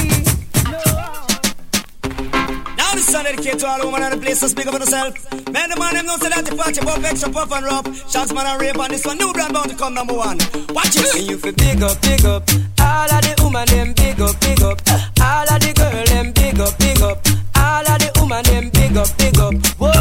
Now 2.78 2.94
this 2.94 3.06
song 3.10 3.24
dedicated 3.24 3.58
to 3.60 3.66
all 3.66 3.84
women 3.84 4.04
in 4.04 4.10
the 4.10 4.18
place, 4.22 4.38
so 4.38 4.46
speak 4.46 4.66
up 4.66 4.74
for 4.74 4.80
yourself. 4.80 5.14
Man, 5.50 5.70
the 5.70 5.76
man, 5.76 5.94
them 5.94 6.06
know 6.06 6.16
say 6.16 6.28
that 6.28 6.44
the 6.44 6.54
party 6.54 6.80
pop 6.80 7.02
extra 7.02 7.30
puff 7.30 7.50
and 7.50 7.64
rough. 7.64 7.86
Shots 8.10 8.32
man 8.32 8.46
and 8.46 8.60
rape 8.60 8.78
on 8.78 8.90
this 8.90 9.04
one, 9.04 9.18
new 9.18 9.32
brand 9.32 9.52
bound 9.52 9.70
to 9.70 9.76
come 9.76 9.94
number 9.94 10.14
one. 10.14 10.38
Watch 10.70 10.94
it. 10.94 11.16
And 11.16 11.26
you 11.26 11.38
feel 11.38 11.52
big 11.52 11.82
up, 11.82 12.00
big 12.02 12.24
up. 12.24 12.67
All 12.80 13.10
of 13.10 13.20
the 13.22 13.34
woman 13.42 13.66
them 13.66 13.92
big 13.94 14.20
up, 14.20 14.38
big 14.40 14.62
up. 14.62 14.78
All 15.20 15.48
of 15.48 15.60
the 15.60 15.72
girl 15.74 16.04
them 16.06 16.32
big 16.32 16.60
up, 16.60 16.78
big 16.78 17.00
up. 17.02 17.18
All 17.56 17.86
of 17.86 17.98
the 17.98 18.10
woman 18.20 18.42
them 18.44 18.70
big 18.70 18.96
up, 18.96 19.08
big 19.18 19.38
up. 19.38 19.54
Whoa. 19.78 19.92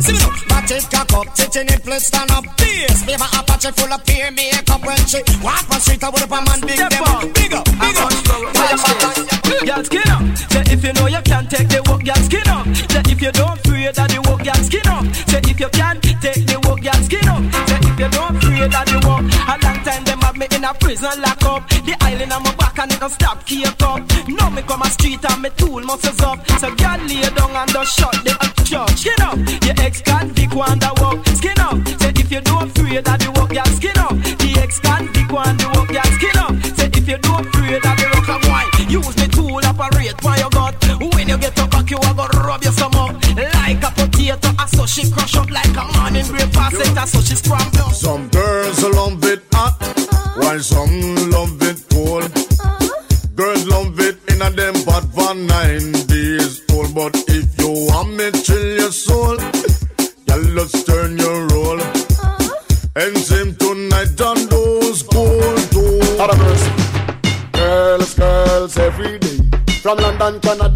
See 0.00 0.12
me 0.12 0.18
now, 0.18 0.30
back 0.48 0.70
it 0.70 0.86
cock 0.90 1.12
up, 1.14 1.36
sitting 1.36 1.68
in 1.68 1.80
place, 1.80 2.06
stand 2.06 2.30
up. 2.30 2.44
This 2.56 3.04
paper 3.04 3.28
Apache 3.32 3.72
full 3.72 3.92
of 3.92 4.04
peer 4.04 4.30
makeup 4.30 4.84
when 4.84 4.98
she 5.06 5.22
walk 5.42 5.68
on 5.70 5.80
street, 5.80 6.02
I 6.02 6.08
would 6.10 6.22
up 6.22 6.30
a 6.30 6.40
man 6.44 6.60
big 6.60 6.78
them 6.78 7.02
up. 7.04 7.22
Big 7.34 7.54
up, 7.54 7.64
big 7.64 7.98
up. 7.98 8.12
Girl, 9.64 9.84
skin 9.84 10.10
up. 10.10 10.22
Say 10.50 10.64
if 10.72 10.84
you 10.84 10.92
know 10.92 11.06
you 11.06 11.22
can 11.22 11.46
take 11.48 11.68
the 11.68 11.80
work, 11.88 12.04
girl, 12.04 12.20
skin 12.20 12.48
up. 12.48 12.66
Say 12.90 13.02
if 13.10 13.22
you 13.22 13.32
don't 13.32 13.58
afraid 13.58 13.94
that 13.94 14.10
the 14.10 14.20
work, 14.28 14.44
girl, 14.44 14.60
skin 14.60 14.86
up. 14.88 15.04
Say 15.28 15.40
if 15.40 15.60
you 15.60 15.68
can 15.68 16.00
take 16.00 16.46
the 16.46 16.60
work, 16.68 16.82
girl, 16.82 17.00
skin 17.00 17.28
up. 17.28 17.42
Say 17.68 17.78
if 17.80 17.98
you 17.98 18.08
don't 18.10 18.36
afraid 18.36 18.70
that 18.72 18.86
the 18.86 18.98
work. 19.08 19.33
Me 20.48 20.56
in 20.56 20.64
a 20.64 20.74
prison 20.74 21.20
lock 21.20 21.42
up. 21.44 21.68
The 21.68 21.96
island 22.00 22.32
on 22.32 22.42
my 22.42 22.54
back 22.56 22.78
and 22.78 22.92
it 22.92 23.00
don't 23.00 23.10
stop 23.10 23.44
keep 23.46 23.82
up. 23.82 24.02
Now 24.28 24.50
me 24.50 24.62
come 24.62 24.82
a 24.82 24.90
street 24.90 25.24
and 25.24 25.42
me 25.42 25.50
tool 25.56 25.80
muscles 25.80 26.20
up. 26.20 26.38
So 26.60 26.74
girl 26.74 26.98
lay 27.06 27.22
down 27.22 27.56
and 27.56 27.70
just 27.70 27.98
shut 27.98 28.16
the 28.24 28.32
up. 28.40 28.52
Skin 28.96 29.20
up. 29.20 29.36
Your 29.64 29.76
ex 29.84 30.02
convict 30.02 30.52
the 30.52 30.90
work. 31.00 31.26
Skin 31.36 31.60
up. 31.60 31.76
Say 32.00 32.12
if 32.16 32.30
you 32.30 32.40
don't 32.40 32.70
afraid 32.70 33.04
that 33.04 33.20
the 33.20 33.30
work, 33.36 33.50
girl, 33.50 33.70
skin 33.76 33.98
up. 33.98 34.14
The 34.40 34.50
ex 34.60 34.80
convict 34.80 35.28
the 35.28 35.68
work, 35.74 35.88
girl, 35.88 36.10
skin 36.16 36.38
up. 36.38 36.52
Say 36.76 36.90
if 36.92 37.08
you 37.08 37.18
don't 37.18 37.46
afraid 37.46 37.82
that 37.82 37.96
the 37.98 38.06
rock 38.14 38.28
and 38.28 38.44
wine. 38.48 38.70
Use 38.90 39.16
me 39.16 39.26
tool 39.28 39.60
operate 39.64 40.18
for 40.20 40.36
your 40.36 40.50
gut. 40.50 40.74
When 41.14 41.28
you 41.28 41.38
get 41.38 41.58
up 41.58 41.70
back, 41.70 41.90
you 41.90 41.98
are 41.98 42.14
gonna 42.14 42.44
rub 42.44 42.62
your 42.62 42.72
up. 42.72 43.12
Like 43.36 43.82
a 43.82 43.90
potato, 43.92 44.48
and 44.58 44.70
so 44.70 44.86
she 44.86 45.10
crush 45.10 45.36
up 45.36 45.50
like 45.50 45.76
a 45.76 45.84
morning 45.96 46.26
breakfast. 46.26 47.12
So 47.12 47.20
she 47.20 47.36
scramble. 47.36 47.83
While 50.54 50.62
some 50.62 51.30
love 51.30 51.62
it 51.62 51.78
cold. 51.90 52.30
Uh-huh. 52.62 53.02
Girls 53.34 53.66
love 53.66 53.98
it 53.98 54.16
in 54.30 54.40
a 54.40 54.50
them 54.50 54.74
pot 54.84 55.04
for 55.14 55.34
nine 55.34 55.90
days 56.06 56.62
old. 56.72 56.94
But 56.94 57.14
if 57.28 57.46
you 57.58 57.70
want 57.90 58.10
me 58.18 58.30
chill 58.42 58.66
your 58.80 58.92
soul, 58.92 59.36
you 60.28 60.38
let's 60.56 60.84
turn 60.84 61.18
your 61.18 61.46
roll. 61.48 61.80
Uh-huh. 61.80 63.02
And 63.02 63.18
sing 63.18 63.56
tonight 63.56 64.20
on 64.20 64.38
those 64.54 65.02
cold 65.02 65.70
doors. 65.70 66.62
Girls, 67.52 68.14
girls 68.14 68.76
every 68.78 69.18
day. 69.18 69.38
From 69.82 69.98
London, 69.98 70.40
Canada, 70.40 70.73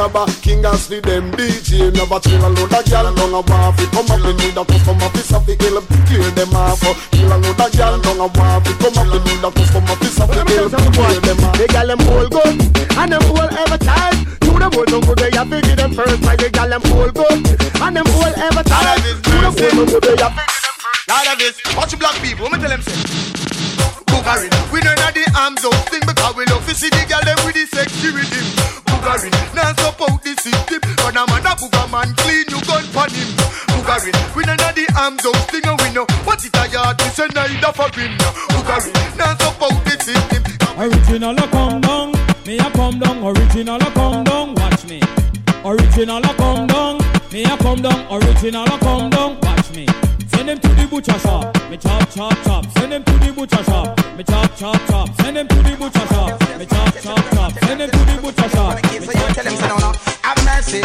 Shabba, 0.00 0.24
King 0.40 0.64
Ashley, 0.64 1.00
them 1.00 1.30
DJ 1.32 1.92
Never 1.92 2.16
chill 2.24 2.40
a 2.40 2.48
load 2.48 2.72
of 2.72 2.84
gal 2.88 3.04
down 3.12 3.36
a 3.36 3.40
It 3.44 3.92
come 3.92 4.08
up, 4.08 4.16
we 4.24 4.32
need 4.32 4.56
a 4.56 4.64
customer 4.64 5.12
piece 5.12 5.28
of 5.28 5.44
the 5.44 5.52
hill 5.60 5.76
Clear 6.08 6.30
them 6.32 6.56
off. 6.56 6.80
Oh, 6.88 6.96
kill 7.12 7.28
a 7.28 7.36
load 7.36 7.60
of 7.60 7.68
gal 7.76 8.00
down 8.00 8.16
a 8.16 8.26
It 8.64 8.76
come 8.80 8.96
up, 8.96 9.12
we 9.12 9.18
need 9.28 9.44
a 9.44 9.50
customer 9.52 9.96
piece 10.00 10.16
of 10.16 10.32
the 10.32 10.40
hill 10.48 10.72
Clear 10.72 11.20
them. 11.20 11.44
off. 11.44 11.52
The 11.52 11.66
gal 11.68 11.86
them 11.92 12.00
hold 12.08 12.32
good 12.32 12.56
and 12.96 13.12
them 13.12 13.24
hold 13.28 13.52
every 13.52 13.76
time. 13.76 14.16
You 14.40 14.56
them 14.56 14.72
hold 14.72 14.88
no 14.88 15.00
good, 15.04 15.20
they 15.20 15.36
have 15.36 15.52
to 15.52 15.60
give 15.60 15.76
them 15.76 15.92
first. 15.92 16.24
Why 16.24 16.32
the 16.32 16.48
gal 16.48 16.68
them 16.72 16.84
hold 16.88 17.12
good 17.12 17.36
and 17.84 17.92
them 17.92 18.08
hold 18.08 18.34
every 18.40 18.64
time. 18.64 19.04
You 19.04 19.36
them 19.36 19.52
hold 19.52 19.74
no 19.76 19.84
good, 19.84 20.00
they 20.00 20.16
have 20.16 20.32
to 20.32 20.44
Lord 21.12 21.28
of 21.28 21.36
this, 21.44 21.60
watch 21.76 21.92
black 22.00 22.16
people, 22.24 22.48
me 22.48 22.56
tell 22.56 22.72
them 22.72 22.80
say. 22.80 22.96
Boogarin, 24.08 24.48
we 24.72 24.80
know 24.80 24.96
not 24.96 25.12
the 25.12 25.28
arms 25.36 25.60
out 25.60 25.76
thing 25.92 26.00
because 26.08 26.34
we 26.36 26.48
love 26.48 26.64
to 26.64 26.72
see 26.72 26.88
the 26.88 27.04
girl 27.04 27.20
them 27.20 27.39
booger 31.60 31.86
man 31.92 32.08
clean 32.16 32.48
you 32.48 32.60
gun 32.64 32.84
pon 32.96 33.10
him. 33.12 33.28
Boogarin, 33.68 34.16
we 34.34 34.42
know 34.44 34.56
not 34.56 34.74
the 34.74 34.86
arms 34.96 35.24
out 35.26 35.36
thing 35.52 35.64
and 35.68 35.78
we 35.80 35.92
know 35.92 36.06
what 36.24 36.40
it 36.44 36.56
a 36.56 36.64
yard 36.72 36.96
we 37.00 37.08
say 37.12 37.28
neither 37.34 37.72
for 37.76 37.90
him. 37.92 38.12
Boogarin, 38.52 38.96
now 39.16 39.36
support 39.36 39.76
the 39.84 39.94
system. 40.00 40.42
Original 40.80 41.36
a 41.36 41.46
come 41.48 41.80
down, 41.82 42.12
me 42.46 42.58
a 42.58 42.70
come 42.72 42.98
down. 42.98 43.22
Original 43.22 43.76
a 43.76 43.90
come 43.92 44.24
down, 44.24 44.54
watch 44.54 44.84
me. 44.86 45.00
Original 45.64 46.24
a 46.24 46.34
come 46.34 46.66
down, 46.66 46.98
me 47.32 47.44
a 47.44 47.56
come 47.58 47.82
down. 47.82 48.00
Original 48.10 48.64
a 48.64 48.78
come 48.78 49.10
down, 49.10 49.38
watch 49.40 49.70
me. 49.74 49.86
Send 50.40 50.48
them 50.48 50.58
to 50.58 50.68
the 50.68 50.86
butcher 50.88 51.18
shop, 51.18 51.70
me 51.70 51.76
chop 51.76 52.08
chop 52.08 52.32
chop. 52.44 52.64
Send 52.72 52.92
them 52.92 53.04
to 53.04 53.12
the 53.12 53.30
butcher 53.30 53.62
shop, 53.62 54.16
me 54.16 54.24
chop 54.24 54.56
chop 54.56 54.80
chop. 54.88 55.14
Send 55.20 55.36
them 55.36 55.46
to 55.46 55.56
the 55.56 55.76
butcher 55.76 56.06
shop, 56.08 56.58
me 56.58 56.64
chop 56.64 56.94
chop 56.96 57.24
chop. 57.34 57.52
Send 57.60 57.80
them 57.80 57.90
to 57.90 57.98
the 58.08 58.16
butcher 58.22 58.48
shop. 58.48 58.82
me 58.82 59.00
So 59.04 59.12
you 59.12 59.34
tell 59.36 59.44
them, 59.44 59.56
say, 59.60 59.68
no, 59.68 59.76
no, 59.76 59.92
have 60.24 60.40
mercy. 60.48 60.80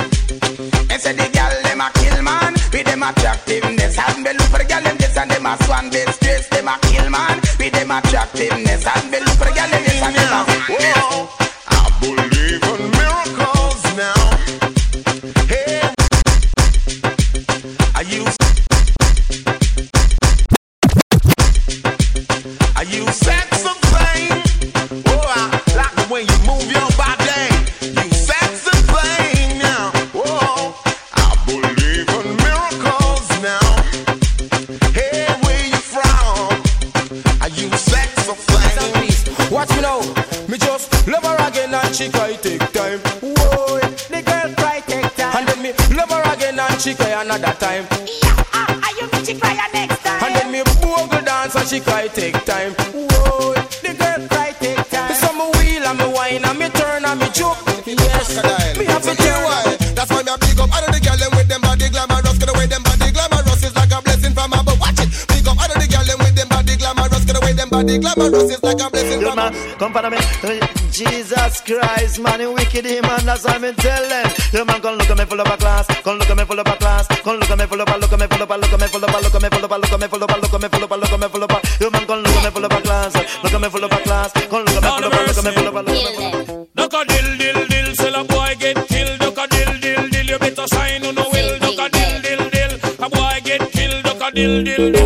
They 0.92 0.98
say 0.98 1.14
the 1.16 1.32
girl, 1.32 1.56
them 1.64 1.80
a 1.80 1.88
kill 1.96 2.22
man. 2.22 2.52
With 2.74 2.84
them 2.84 3.04
attractiveness. 3.04 3.98
And 3.98 4.24
me 4.24 4.34
look 4.34 4.52
for 4.52 4.60
the 4.60 4.66
girl, 4.68 4.84
them 4.84 4.98
this 4.98 5.16
and 5.16 5.32
them 5.32 5.46
a 5.46 5.56
swan 5.64 5.90
base 5.90 6.16
stress. 6.16 6.50
Them 6.50 6.68
a 6.68 6.78
kill 6.92 7.10
man. 7.10 7.40
With 7.58 7.72
them 7.72 7.92
attractiveness. 7.92 8.84
And 8.84 9.10
me 9.10 9.20
look 9.24 9.40
for 9.40 9.48
the 9.48 9.56
girl, 9.56 9.72
them 9.72 9.84
this 9.88 10.02
and 10.04 10.16
them 10.16 10.36
a 10.36 11.45
she 46.86 46.94
cry 46.94 47.20
another 47.20 47.52
time. 47.58 47.88
Are 48.54 48.94
you 48.94 49.10
me 49.10 49.26
she 49.26 49.34
cry 49.40 49.58
next 49.74 50.06
time? 50.06 50.22
And 50.22 50.36
then 50.38 50.52
me 50.54 50.62
bogle 50.84 51.20
dance 51.26 51.56
and 51.56 51.68
she 51.68 51.80
cry 51.80 52.08
take 52.10 52.38
time. 52.46 52.74
Whoa, 52.94 53.58
the 53.82 53.90
girl 53.98 54.22
cry 54.30 54.54
take 54.62 54.86
time. 54.94 55.14
So 55.18 55.34
me 55.34 55.50
wheel 55.58 55.82
and 55.82 55.98
me 55.98 56.06
wine 56.14 56.46
and 56.46 56.60
me 56.60 56.70
turn 56.70 57.04
and 57.04 57.20
me 57.20 57.26
joke. 57.34 57.58
Yes, 57.90 58.38
me 58.78 58.86
have 58.86 59.02
to 59.02 59.16
tell 59.18 59.42
why. 59.50 59.76
That's 59.98 60.12
why 60.14 60.22
me 60.22 60.30
a 60.30 60.38
big 60.38 60.60
up 60.62 60.70
all 60.70 60.86
of 60.86 60.94
the 60.94 61.02
girl 61.02 61.18
them 61.18 61.34
with 61.34 61.50
them 61.50 61.62
body 61.66 61.90
glamorous. 61.90 62.38
Cause 62.38 62.46
the 62.46 62.54
way 62.54 62.68
them 62.70 62.84
body 62.86 63.10
glamorous 63.10 63.64
is 63.66 63.76
like 63.76 63.90
a 63.90 64.02
blessing 64.06 64.34
from 64.38 64.54
above. 64.54 64.78
Watch 64.78 65.02
it. 65.02 65.10
Big 65.34 65.48
up 65.50 65.58
all 65.58 65.66
of 65.66 65.78
the 65.82 65.90
girl 65.90 66.06
them 66.06 66.20
with 66.22 66.36
them 66.38 66.50
body 66.54 66.78
glamorous. 66.78 67.26
Cause 67.26 67.34
the 67.34 67.42
way 67.42 67.54
them 67.58 67.70
body 67.74 67.98
glamorous 67.98 68.54
is 68.54 68.62
like 68.62 68.78
a 68.78 68.90
blessing 68.94 69.26
Good 69.26 69.34
from 69.34 69.42
above. 69.42 69.78
come 69.82 69.90
follow 69.90 70.14
me. 70.14 70.22
Jesus 70.94 71.60
Christ, 71.62 72.22
man, 72.22 72.40
you 72.40 72.54
wicked 72.54 72.86
him, 72.86 73.04
and 73.04 73.28
that's 73.28 73.44
why 73.44 73.58
me 73.58 73.74
tell 73.74 74.08
them. 74.08 74.32
You 74.54 74.64
man, 74.64 74.80
come 74.80 74.96
look 74.98 75.10
at 75.10 75.18
me 75.18 75.26
full 75.26 75.42
of 75.42 75.48
a 75.48 75.58
class. 75.58 75.86
Come 76.06 76.20
follow 79.06 79.22
back, 79.22 79.24
look 79.24 79.36
at 79.36 79.42
me, 79.42 79.50
follow 79.50 79.68
back, 79.68 79.82
look 79.82 79.92
at 79.92 80.00
me, 80.00 80.08
follow 80.08 80.28
back, 80.28 80.42
look 80.42 80.54
at 80.54 80.62
me, 80.62 80.68
follow 80.70 80.88
back, 80.88 81.00
look 81.00 81.12
at 81.12 81.20
me, 81.20 81.28
follow 81.28 81.48
back. 81.48 81.80
You 81.80 81.92
man, 81.92 82.06
come 82.06 82.24
look 82.24 82.36
at 82.36 82.44
me, 82.44 82.50
follow 82.52 82.70
back 82.70 82.84
class, 82.84 83.16
look 83.44 83.54
at 83.54 83.62
me, 83.62 83.70
follow 83.70 83.90
back 83.90 84.04
class, 84.04 84.32
come 84.34 84.66
look 84.66 84.70
at 84.70 84.84
me, 84.84 84.90
follow 84.90 85.10
back, 85.10 85.28
look 85.28 85.38
at 85.38 85.46
me, 85.46 85.52
follow 85.52 85.72
back, 85.72 85.86
look 85.86 85.96
at 85.96 86.48
me. 86.48 86.68
Look 86.76 86.94
a 86.94 87.06
dill, 87.06 87.38
dill, 87.38 87.68
dill, 87.68 87.96
sell 87.96 88.16
a 88.16 88.24
boy 88.24 88.56
get 88.60 88.88
killed. 88.88 89.20
Look 89.22 89.38
a 89.38 89.48
dill, 89.48 89.80
dill, 89.80 90.10
dill, 90.10 90.26
you 90.26 90.40
better 90.40 90.68
sign, 90.68 91.04
you 91.04 91.14
know 91.14 91.28
will. 91.32 91.60
Look 91.60 91.80
a 91.80 91.90
dill, 91.90 92.22
dill, 92.22 92.50
dill, 92.50 92.74
a 93.06 93.10
boy 93.10 93.40
get 93.44 93.72
killed. 93.72 94.06
Look 94.06 94.22
a 94.22 94.32
dill, 94.32 94.64
dill, 94.64 94.92
dill. 94.92 95.05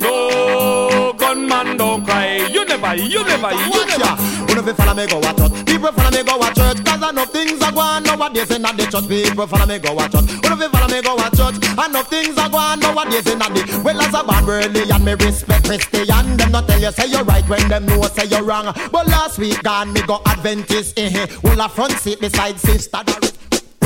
No, 0.00 1.12
gunman 1.18 1.76
don't 1.76 2.04
cry. 2.04 2.46
You 2.46 2.64
never, 2.64 2.94
you 2.96 3.24
never, 3.24 3.52
you 3.52 3.70
Watch 3.70 3.98
never. 3.98 4.54
no 4.54 4.62
fi 4.62 4.72
follow 4.72 4.94
me 4.94 5.06
go 5.06 5.18
watch 5.18 5.36
church? 5.36 5.66
People 5.66 5.92
follow 5.92 6.10
me 6.10 6.22
go 6.22 6.36
watch 6.36 6.56
church. 6.56 6.84
Cause 6.84 7.12
know 7.12 7.24
things 7.26 7.62
are 7.62 7.72
going 7.72 8.02
nowadays 8.04 8.50
in 8.50 8.62
the 8.62 8.88
church. 8.90 9.08
People 9.08 9.46
follow 9.46 9.66
me 9.66 9.78
go 9.78 9.94
watch 9.94 10.12
church. 10.12 10.26
No 10.42 10.56
fi 10.56 10.68
follow 10.68 10.88
me 10.88 11.02
go 11.02 11.14
watch 11.14 11.36
church? 11.36 11.56
Enough 11.86 12.08
things 12.08 12.38
are 12.38 12.48
going 12.48 12.80
nowadays 12.80 13.26
in 13.26 13.38
the 13.38 13.82
Well 13.84 14.00
as 14.00 14.14
a 14.14 14.24
bad 14.24 14.48
and 14.48 15.04
me 15.04 15.12
respect 15.14 15.64
Christian. 15.66 16.36
Them 16.36 16.52
not 16.52 16.66
tell 16.66 16.80
you 16.80 16.90
say 16.92 17.06
you're 17.06 17.24
right 17.24 17.46
when 17.48 17.68
them 17.68 17.86
know 17.86 18.02
say 18.02 18.26
you're 18.26 18.42
wrong. 18.42 18.72
But 18.90 19.06
last 19.06 19.38
week 19.38 19.62
gone 19.62 19.92
me 19.92 20.02
go 20.06 20.20
Adventist. 20.26 20.98
Eh 20.98 21.10
eh. 21.14 21.26
Well 21.42 21.60
a 21.60 21.68
front 21.68 21.92
seat 21.92 22.20
beside 22.20 22.58
sister. 22.58 23.02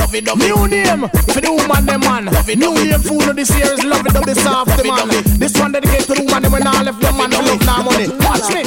Love 0.01 0.15
it, 0.15 0.25
love 0.25 0.41
it. 0.41 0.47
New 0.49 0.67
name 0.67 1.07
for 1.29 1.41
the 1.41 1.51
woman, 1.53 1.85
them 1.85 2.01
man. 2.01 2.25
New 2.57 2.73
name 2.73 2.99
for 2.99 3.21
you 3.21 3.33
this 3.33 3.51
year 3.55 3.71
is 3.71 3.83
love 3.83 4.03
it, 4.03 4.13
love 4.15 4.27
it, 4.27 4.35
soft, 4.35 4.83
man. 4.83 5.07
This 5.37 5.53
one 5.59 5.71
dedicated 5.73 6.07
to 6.07 6.13
the 6.15 6.23
woman, 6.25 6.51
when 6.51 6.65
I 6.65 6.81
left 6.81 6.99
them 6.99 7.17
man 7.17 7.29
for 7.29 7.43
love 7.43 7.61
now 7.61 7.83
money. 7.83 8.07
Watch 8.25 8.49
me. 8.49 8.63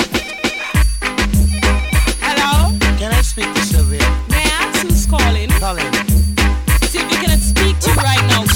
Hello? 2.22 2.70
Can 2.98 3.10
I 3.12 3.20
speak 3.22 3.52
to 3.52 3.62
Sylvia? 3.66 3.98
May 4.30 4.46
I 4.46 4.62
ask 4.62 4.86
who's 4.86 5.06
calling? 5.06 5.50
Colin. 5.58 5.92
Sylvia 6.86 7.18
cannot 7.18 7.42
speak 7.42 7.78
to 7.80 7.90
you 7.90 7.96
right 7.96 8.24
now. 8.30 8.53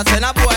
I 0.00 0.04
send 0.04 0.24
a 0.24 0.32
boy 0.32 0.49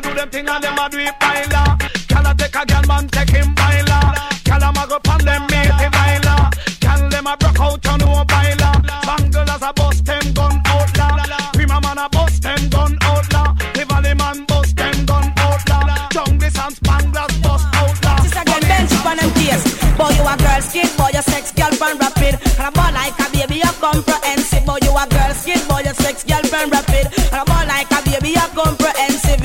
Do 0.00 0.14
them 0.14 0.30
thing 0.30 0.48
and 0.48 0.62
them 0.62 0.78
a 0.78 0.88
do 0.88 0.98
it, 0.98 1.14
baila. 1.18 1.76
Gyal 2.06 2.36
take 2.38 2.54
a 2.54 2.62
gyal 2.64 2.86
man 2.86 3.08
take 3.08 3.30
him, 3.30 3.52
baila. 3.54 4.14
Gyal 4.46 4.62
a 4.62 4.72
mag 4.72 4.92
up 4.92 5.08
on 5.08 5.18
them 5.24 5.42
mate, 5.50 5.74
him, 5.74 5.90
baila. 5.90 6.50
Gyal 6.78 7.10
them 7.10 7.26
a 7.26 7.36
broke 7.36 7.60
out 7.60 7.86
on 7.88 7.98
no 7.98 8.24
baila. 8.24 8.70
Banglas 9.02 9.68
a 9.68 9.72
bust 9.72 10.04
them 10.04 10.32
gun 10.34 10.62
outlaw. 10.66 11.50
Prima 11.52 11.80
man 11.80 11.98
a 11.98 12.08
bust 12.10 12.42
them 12.42 12.68
gun 12.70 12.96
outlaw. 13.02 13.54
The 13.74 13.84
valley 13.88 14.14
man 14.14 14.44
bust 14.46 14.76
them 14.76 15.04
gun 15.04 15.34
outlaw. 15.36 16.08
Jungle 16.14 16.46
and 16.46 16.74
Spanglers 16.78 17.42
bust 17.42 17.66
outlaw. 17.74 18.22
Sister 18.22 18.44
girl, 18.46 18.60
bench 18.70 18.92
up 18.92 19.06
on 19.06 19.16
them 19.16 19.30
case. 19.34 19.64
Boy, 19.98 20.14
you 20.14 20.22
a 20.22 20.34
girl 20.38 20.62
skin, 20.62 20.88
boy, 20.96 21.10
you 21.12 21.22
sex 21.26 21.50
girlfriend 21.50 21.98
rapid. 21.98 22.38
And 22.54 22.68
a 22.68 22.70
boy 22.70 22.90
like 22.94 23.18
a 23.18 23.26
baby, 23.34 23.56
you 23.66 23.72
comprehensive. 23.82 24.64
Boy, 24.64 24.78
you 24.86 24.94
a 24.94 25.04
girl 25.10 25.34
skin, 25.34 25.58
boy, 25.66 25.82
you 25.82 25.94
sex 25.98 26.22
girlfriend 26.22 26.70
rapid. 26.70 27.10
And 27.34 27.42
a 27.42 27.44
boy 27.44 27.66
like 27.66 27.90
a 27.90 27.98
baby, 28.06 28.38
you 28.38 28.46
comprehensive. 28.54 28.77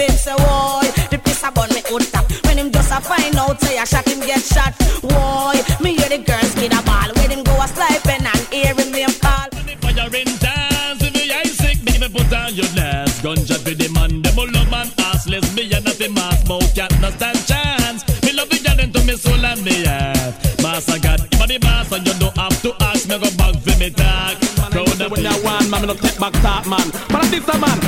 Him 0.04 0.18
say, 0.20 0.36
boy, 0.36 0.84
the 1.12 1.18
piece 1.24 1.44
a 1.44 1.52
gun 1.52 1.70
me 1.72 1.82
hood 1.88 2.04
tap. 2.12 2.28
When 2.44 2.58
him 2.58 2.72
just 2.72 2.92
a 2.92 3.00
find 3.00 3.36
out, 3.38 3.60
say 3.62 3.78
a 3.78 3.86
shot 3.86 4.04
him 4.08 4.20
get 4.20 4.44
shot. 4.44 4.76
Boy, 5.00 5.56
me 5.80 5.96
hear 5.96 6.10
the 6.12 6.20
girl 6.20 6.44
skin 6.52 6.74
a 6.76 6.82
ball. 6.84 7.08
When 7.16 7.32
him 7.32 7.44
go 7.44 7.56
a 7.56 7.68
sliping 7.72 8.26
and 8.28 8.44
hear 8.52 8.76
him 8.76 8.92
name 8.92 9.16
call. 9.24 9.48
Fire 9.80 10.12
in 10.12 10.28
dance, 10.44 11.00
if 11.00 11.16
you 11.16 11.32
ain't 11.32 11.48
sick, 11.56 11.80
baby, 11.88 12.12
put 12.12 12.34
on 12.36 12.52
your 12.54 12.68
last. 12.76 13.24
Gunshot 13.24 13.64
for 13.64 13.72
the 13.72 13.88
man, 13.96 14.22
them 14.22 14.40
all 14.40 14.52
love 14.52 14.70
man, 14.70 14.92
ass, 15.08 15.24
lesbian, 15.28 15.84
nothing 15.84 16.14
mass, 16.14 16.44
smoke, 16.44 16.68
cat, 16.76 16.92
no 17.00 17.10
stand 17.16 17.40
chance. 17.48 18.04
Me 18.28 18.34
love 18.36 18.50
the 18.52 18.60
girl 18.60 18.80
into 18.84 19.00
me 19.08 19.16
soul 19.16 19.40
and 19.40 19.64
me 19.64 19.88
heart. 19.88 20.36
Master 20.60 21.00
God, 21.00 21.24
if 21.32 21.40
I 21.40 21.46
the 21.48 21.58
boss, 21.64 21.92
and 21.96 22.04
you 22.06 22.14
don't 22.20 22.36
have 22.36 22.60
to 22.62 22.76
ask 22.92 23.08
me, 23.08 23.16
go 23.24 23.30
back 23.40 23.56
for 23.56 23.76
me 23.80 23.88
talk. 23.96 24.36
Proud 24.68 25.00
of 25.00 25.12
When 25.12 25.24
you. 25.24 25.32
you 25.32 25.44
want, 25.48 25.70
man, 25.72 25.80
me 25.82 25.88
no 25.88 25.96
take 25.96 26.20
back 26.20 26.34
talk, 26.44 26.68
man. 26.68 26.92
But 27.08 27.24
this 27.32 27.48
a 27.48 27.56
man, 27.56 27.80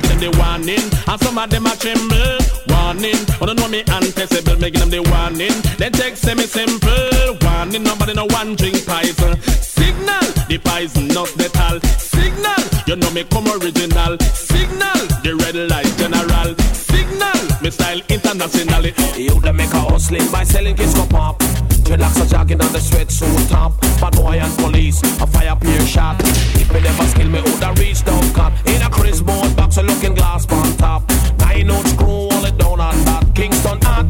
big 0.00 0.08
them 0.08 0.20
the 0.20 0.30
warning, 0.38 0.86
and 1.08 1.20
some 1.20 1.38
of 1.38 1.48
them 1.50 1.66
a 1.66 1.74
tremble. 1.76 2.36
Warning, 2.68 3.16
oh, 3.16 3.36
wanna 3.40 3.54
know 3.54 3.68
me 3.68 3.80
anticiple, 3.88 4.56
making 4.58 4.80
them 4.80 4.90
the 4.90 5.02
warning. 5.12 5.56
Then 5.78 5.92
take 5.92 6.16
semi 6.16 6.44
simple. 6.44 7.38
Warning, 7.42 7.82
nobody 7.82 8.12
no 8.14 8.26
one 8.26 8.56
drink 8.56 8.84
poison. 8.84 9.40
Signal, 9.76 10.26
the 10.48 10.58
poison 10.58 11.08
not 11.08 11.30
lethal. 11.36 11.80
Signal, 11.96 12.62
you 12.86 12.96
know 12.96 13.10
me 13.10 13.24
come 13.24 13.48
original. 13.56 14.18
Signal, 14.34 15.00
the 15.24 15.32
red 15.42 15.56
light 15.70 15.92
general. 15.96 16.50
Signal, 16.74 17.38
me 17.62 17.70
style 17.70 18.02
internationally. 18.08 18.92
You 19.16 19.40
them 19.40 19.56
make 19.56 19.72
a 19.72 19.80
hustling 19.80 20.30
by 20.30 20.44
selling 20.44 20.76
kids 20.76 20.94
go 20.94 21.06
pop. 21.06 21.40
Dreadlocks 21.86 22.20
are 22.20 22.26
jogging 22.26 22.60
on 22.60 22.72
the 22.72 22.80
sweatsuit 22.80 23.48
top. 23.48 23.80
Bad 24.00 24.16
boy 24.16 24.40
and 24.42 24.52
police, 24.58 25.00
a 25.22 25.26
fire 25.26 25.54
peer 25.54 25.86
shot. 25.86 26.16
If 26.58 26.72
me 26.72 26.80
never 26.80 27.04
skill 27.04 27.28
me, 27.28 27.40
woulda 27.40 27.72
reach 27.78 28.04
down 28.04 28.26
cut. 28.34 28.52
In 28.66 28.82
a 28.82 28.90
Chris 28.90 29.20
board 29.20 29.54
box, 29.54 29.76
a 29.76 29.84
looking 29.84 30.14
glass 30.14 30.50
on 30.50 30.76
top. 30.78 31.08
Nine 31.38 31.70
out 31.70 31.86
screw, 31.86 32.26
all 32.26 32.44
it 32.44 32.58
down 32.58 32.80
on 32.80 33.04
that. 33.04 33.32
Kingston 33.36 33.78
hot. 33.82 34.06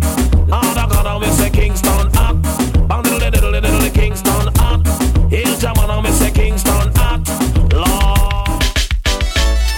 All 0.51 0.73
the 0.73 0.87
gun, 0.89 1.21
we 1.21 1.27
say 1.37 1.51
Kingston 1.51 2.09
hot. 2.15 2.41
Bang 2.89 3.03
diddle 3.03 3.21
diddle 3.21 3.53
diddle 3.53 3.61
diddle 3.61 3.91
Kingston 3.91 4.49
hot. 4.57 4.81
Here's 5.29 5.61
Jaman, 5.61 5.91
and 5.91 6.03
we 6.03 6.11
say 6.13 6.31
Kingston 6.31 6.91
hot. 6.97 7.29
Lord. 7.77 8.65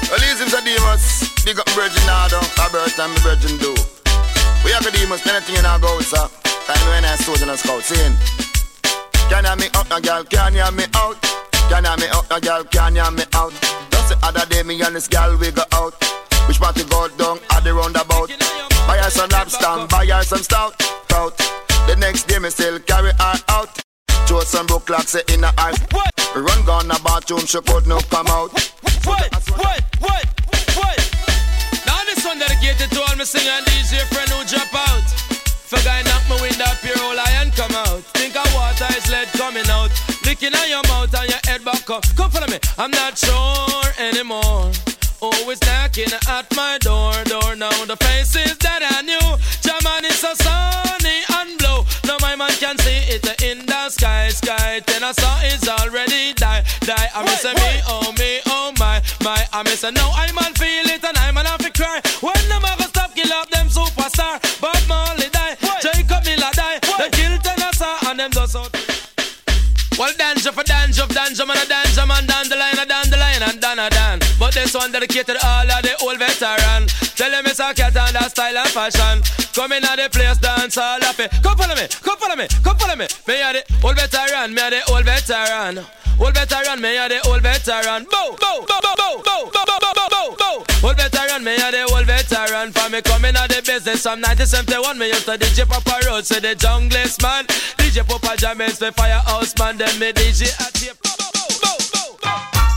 Well, 0.06 0.22
easy 0.22 0.46
for 0.46 0.62
Demas. 0.62 1.34
Big 1.44 1.58
up 1.58 1.68
Virgin 1.70 2.06
Nardo. 2.06 2.38
Albert 2.62 2.96
and 2.96 3.12
me 3.12 3.18
Virgin 3.26 3.58
do. 3.58 3.67
Have. 4.78 5.26
Anything 5.26 5.56
in 5.56 5.66
our 5.66 5.78
go, 5.80 5.98
sir. 6.00 6.28
Time 6.66 6.88
when 6.88 7.04
I 7.04 7.16
stores 7.16 7.42
and 7.42 7.50
I 7.50 7.56
scout. 7.56 7.82
Saying, 7.82 8.14
can 9.28 9.44
hear 9.44 9.56
me 9.56 9.66
out, 9.74 9.88
now, 9.90 9.98
girl? 9.98 10.24
Can 10.24 10.54
you 10.54 10.70
me 10.76 10.84
out? 10.94 11.20
Can 11.68 11.84
hear 11.84 11.96
me 11.96 12.06
out, 12.14 12.30
now, 12.30 12.38
girl? 12.38 12.64
Can 12.64 12.94
you 12.94 13.10
me 13.10 13.24
out? 13.34 13.52
Just 13.90 14.08
the 14.10 14.18
other 14.22 14.46
day, 14.46 14.62
me 14.62 14.80
and 14.80 14.94
this 14.94 15.08
girl 15.08 15.36
we 15.36 15.50
go 15.50 15.62
out. 15.72 15.94
Which 16.46 16.60
party 16.60 16.84
go 16.84 17.08
down 17.18 17.38
at 17.50 17.64
the 17.64 17.74
roundabout? 17.74 18.28
Buy 18.86 18.98
her 18.98 19.10
some 19.10 19.28
lobster, 19.30 19.86
buy 19.90 20.06
her 20.06 20.22
some 20.22 20.42
stout. 20.42 20.80
Stout. 20.80 21.36
The 21.88 21.96
next 21.98 22.28
day, 22.28 22.38
me 22.38 22.50
still 22.50 22.78
carry 22.80 23.10
her 23.10 23.34
out. 23.48 23.80
Throw 24.26 24.40
some 24.40 24.66
broke 24.66 24.86
clocks 24.86 25.14
in 25.14 25.42
her 25.42 25.52
eyes. 25.58 25.78
Run 26.36 26.64
gone 26.64 26.90
a 26.90 26.98
bathroom, 27.02 27.44
she 27.46 27.60
could 27.62 27.86
not 27.86 28.08
come 28.10 28.28
out. 28.28 28.52
Wait, 28.54 29.30
wait, 29.58 29.82
wait. 30.00 30.27
One 32.38 32.46
dedicated 32.46 32.90
to 32.92 33.00
all 33.02 33.16
my 33.16 33.24
singer 33.24 33.50
and 33.50 33.66
DJ 33.66 33.98
friend 34.14 34.30
who 34.30 34.44
drop 34.46 34.72
out. 34.72 35.02
For 35.66 35.78
guy 35.82 36.02
knock 36.02 36.22
my 36.28 36.40
window 36.40 36.70
up 36.70 36.80
your 36.84 36.96
whole 36.98 37.18
iron 37.18 37.50
come 37.50 37.74
out. 37.74 38.02
Think 38.14 38.36
of 38.36 38.46
water 38.54 38.86
is 38.96 39.10
lead 39.10 39.26
coming 39.34 39.66
out. 39.68 39.90
Licking 40.24 40.54
on 40.54 40.68
your 40.68 40.82
mouth 40.86 41.12
and 41.18 41.28
your 41.28 41.40
head 41.46 41.64
back 41.64 41.90
up. 41.90 42.04
Come 42.14 42.30
follow 42.30 42.46
me. 42.46 42.60
I'm 42.78 42.92
not 42.92 43.18
sure 43.18 43.90
anymore. 43.98 44.70
Always 45.20 45.60
knocking 45.66 46.14
at 46.28 46.46
my 46.54 46.78
door, 46.78 47.12
door 47.24 47.56
now. 47.56 47.74
The 47.86 47.96
faces 47.96 48.56
that 48.58 48.86
I 48.86 49.02
knew. 49.02 49.26
German 49.66 50.04
is 50.04 50.18
so 50.22 50.32
sunny 50.38 51.18
and 51.42 51.58
blue. 51.58 51.82
Now 52.06 52.18
my 52.20 52.36
man 52.36 52.54
can 52.62 52.78
see 52.78 53.02
it 53.14 53.26
in 53.42 53.66
the 53.66 53.90
sky, 53.90 54.28
sky. 54.28 54.87
I 55.08 55.12
saw 55.12 55.40
it's 55.40 55.66
already 55.66 56.34
die, 56.34 56.62
die. 56.84 57.08
I 57.16 57.24
miss 57.24 57.40
a 57.40 57.56
me, 57.56 57.80
oh 57.88 58.12
me, 58.20 58.44
oh 58.44 58.76
my, 58.76 59.00
my. 59.24 59.40
I 59.54 59.62
miss 59.62 59.82
a 59.82 59.90
now 59.90 60.12
I 60.12 60.28
man 60.36 60.52
feel 60.52 60.84
it 60.84 61.02
and 61.02 61.16
I 61.16 61.32
man 61.32 61.46
have 61.46 61.64
to 61.64 61.72
cry. 61.72 62.04
When 62.20 62.36
them 62.52 62.60
ever 62.60 62.84
stop 62.92 63.16
kill 63.16 63.32
up 63.32 63.48
them 63.48 63.72
superstar, 63.72 64.36
Bob 64.60 64.76
Marley 64.84 65.32
die, 65.32 65.56
Jacob 65.80 66.28
Miller 66.28 66.52
die, 66.52 66.76
they 67.00 67.08
kill 67.16 67.40
Tennessee 67.40 68.04
and 68.04 68.20
them 68.20 68.30
just 68.36 68.52
out. 68.52 68.68
Well, 69.96 70.12
danger 70.12 70.52
for 70.52 70.62
danger, 70.62 71.08
danger 71.08 71.46
man, 71.48 71.56
a 71.56 71.64
danger 71.64 72.04
man, 72.04 72.28
down 72.28 72.44
the 72.52 72.60
line, 72.60 72.76
a 72.76 72.84
down 72.84 73.08
the 73.08 73.16
line, 73.16 73.40
and 73.48 73.58
down 73.64 73.78
a 73.80 73.88
down. 73.88 74.20
But 74.38 74.52
this 74.52 74.74
one 74.74 74.92
dedicated 74.92 75.40
all 75.40 75.72
of 75.72 75.82
the 75.88 75.96
old 76.04 76.20
veteran. 76.20 76.84
Tell 77.18 77.32
them 77.32 77.46
it's 77.46 77.58
a 77.58 77.74
cat 77.74 77.96
and 77.98 78.14
that 78.14 78.30
style 78.30 78.54
and 78.54 78.70
fashion. 78.70 79.18
Come 79.50 79.74
in 79.74 79.82
at 79.82 79.98
the 79.98 80.06
place, 80.06 80.38
dance 80.38 80.78
all 80.78 81.02
of 81.02 81.18
it. 81.18 81.34
Come 81.42 81.58
follow 81.58 81.74
me, 81.74 81.90
come 81.98 82.14
follow 82.14 82.38
me, 82.38 82.46
come 82.62 82.78
follow 82.78 82.94
me. 82.94 83.10
Me 83.26 83.42
are 83.42 83.58
the 83.58 83.66
old 83.82 83.98
veteran, 83.98 84.54
me 84.54 84.62
are 84.62 84.70
the 84.70 84.86
old 84.86 85.02
veteran. 85.02 85.82
Old 86.14 86.34
veteran, 86.38 86.78
me 86.78 86.94
are 86.94 87.10
the 87.10 87.18
old 87.26 87.42
veteran. 87.42 88.06
Bow, 88.06 88.38
bow, 88.38 88.62
bow, 88.62 88.94
bow, 88.94 89.18
bow, 89.26 89.50
bow, 89.50 89.64
bow, 89.66 89.78
bow, 89.82 90.06
bow, 90.06 90.28
bow. 90.38 90.56
Old 90.86 90.94
veteran, 90.94 91.42
me 91.42 91.58
are 91.58 91.74
the 91.74 91.90
old 91.90 92.06
veteran. 92.06 92.70
For 92.70 92.86
me 92.86 93.02
coming 93.02 93.34
out 93.34 93.50
the 93.50 93.66
business 93.66 94.06
from 94.06 94.22
1971, 94.22 94.78
me 94.94 95.10
used 95.10 95.26
to 95.26 95.34
DJ 95.34 95.66
Papa 95.66 95.98
Road, 96.06 96.22
say 96.22 96.38
the 96.38 96.54
junglist 96.54 97.18
man. 97.18 97.50
DJ 97.82 98.06
Papa 98.06 98.38
Jamaica, 98.38 98.78
the 98.78 98.92
firehouse 98.94 99.58
man, 99.58 99.74
then 99.74 99.90
me 99.98 100.14
DJ 100.14 100.54
at 100.54 100.70
tape. 100.70 100.94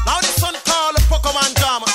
Now 0.10 0.18
this 0.18 0.42
one 0.42 0.58
called 0.66 0.98
a 0.98 1.02
Pokemon 1.06 1.54
Jam. 1.62 1.91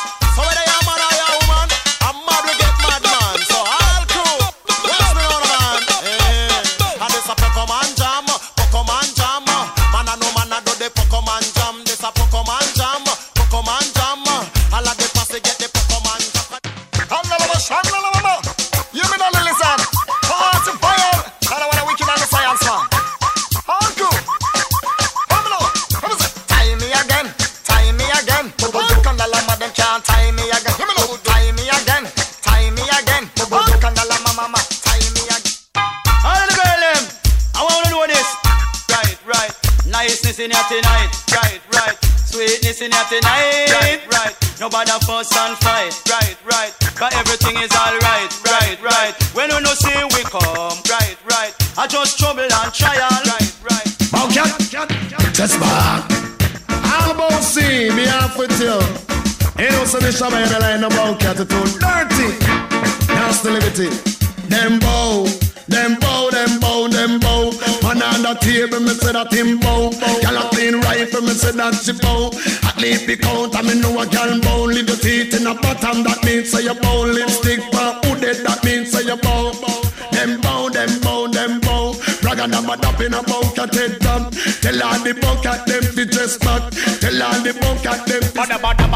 And 82.47 82.55
I'm 82.55 82.71
a 82.71 82.77
dap 82.77 83.01
in 83.01 83.13
a 83.15 83.23
bucket 83.23 83.75
head 83.75 84.07
um, 84.07 84.31
down. 84.31 84.31
Tell 84.63 84.83
all 84.87 84.99
the 85.03 85.13
bucket 85.19 85.67
them 85.67 85.83
to 85.99 86.05
dress 86.07 86.39
back. 86.39 86.71
Tell 87.03 87.19
all 87.23 87.39
the 87.43 87.53
bucket 87.59 88.01
them 88.07 88.23
to 88.23 88.39
Bada 88.39 88.57
bada 88.63 88.87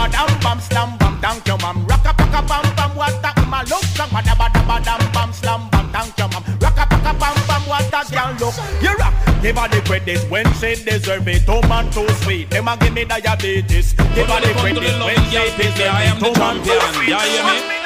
bam 0.42 0.60
slam 0.60 0.96
bam 0.98 1.18
thank 1.20 1.46
you 1.48 1.58
ma'am 1.58 1.82
Rocka 1.86 2.12
paka 2.14 2.40
bam 2.46 2.64
bam 2.78 2.90
what 2.94 3.18
a 3.26 3.30
ma 3.50 3.60
look 3.66 3.82
like 3.98 4.10
Bada 4.14 4.34
bada 4.38 4.60
badam 4.68 5.02
bam 5.12 5.32
slam 5.32 5.68
bam 5.70 5.90
thank 5.90 6.16
you 6.18 6.28
ma'am 6.30 6.42
Rocka 6.62 6.84
paka 6.86 7.12
bam 7.18 7.36
bam 7.48 7.62
what 7.66 7.90
a 7.90 8.00
girl 8.14 8.30
look 8.38 8.54
You 8.82 8.94
rock 8.96 9.14
Give 9.42 9.56
her 9.58 9.68
the 9.68 9.80
credit 9.84 10.22
when 10.30 10.46
she 10.54 10.76
deserve 10.84 11.26
it 11.26 11.42
Too 11.46 11.60
man 11.68 11.90
too 11.90 12.06
sweet 12.22 12.50
Them 12.50 12.68
a 12.68 12.76
give 12.76 12.92
me 12.94 13.04
diabetes 13.04 13.92
Give 14.14 14.28
her 14.30 14.40
the 14.40 14.52
credit 14.60 14.82
when 14.84 14.98
Loving 15.00 15.24
she 15.26 15.36
Girl 15.36 15.50
Pizza. 15.58 15.74
deserve 15.74 15.94
I 15.94 16.02
it 16.04 16.08
am 16.14 16.18
the 16.20 16.38
man 16.38 16.56
too 16.62 16.70
champion. 16.70 16.94
sweet 16.94 17.08
Yeah, 17.08 17.24
hear 17.26 17.44
me? 17.44 17.79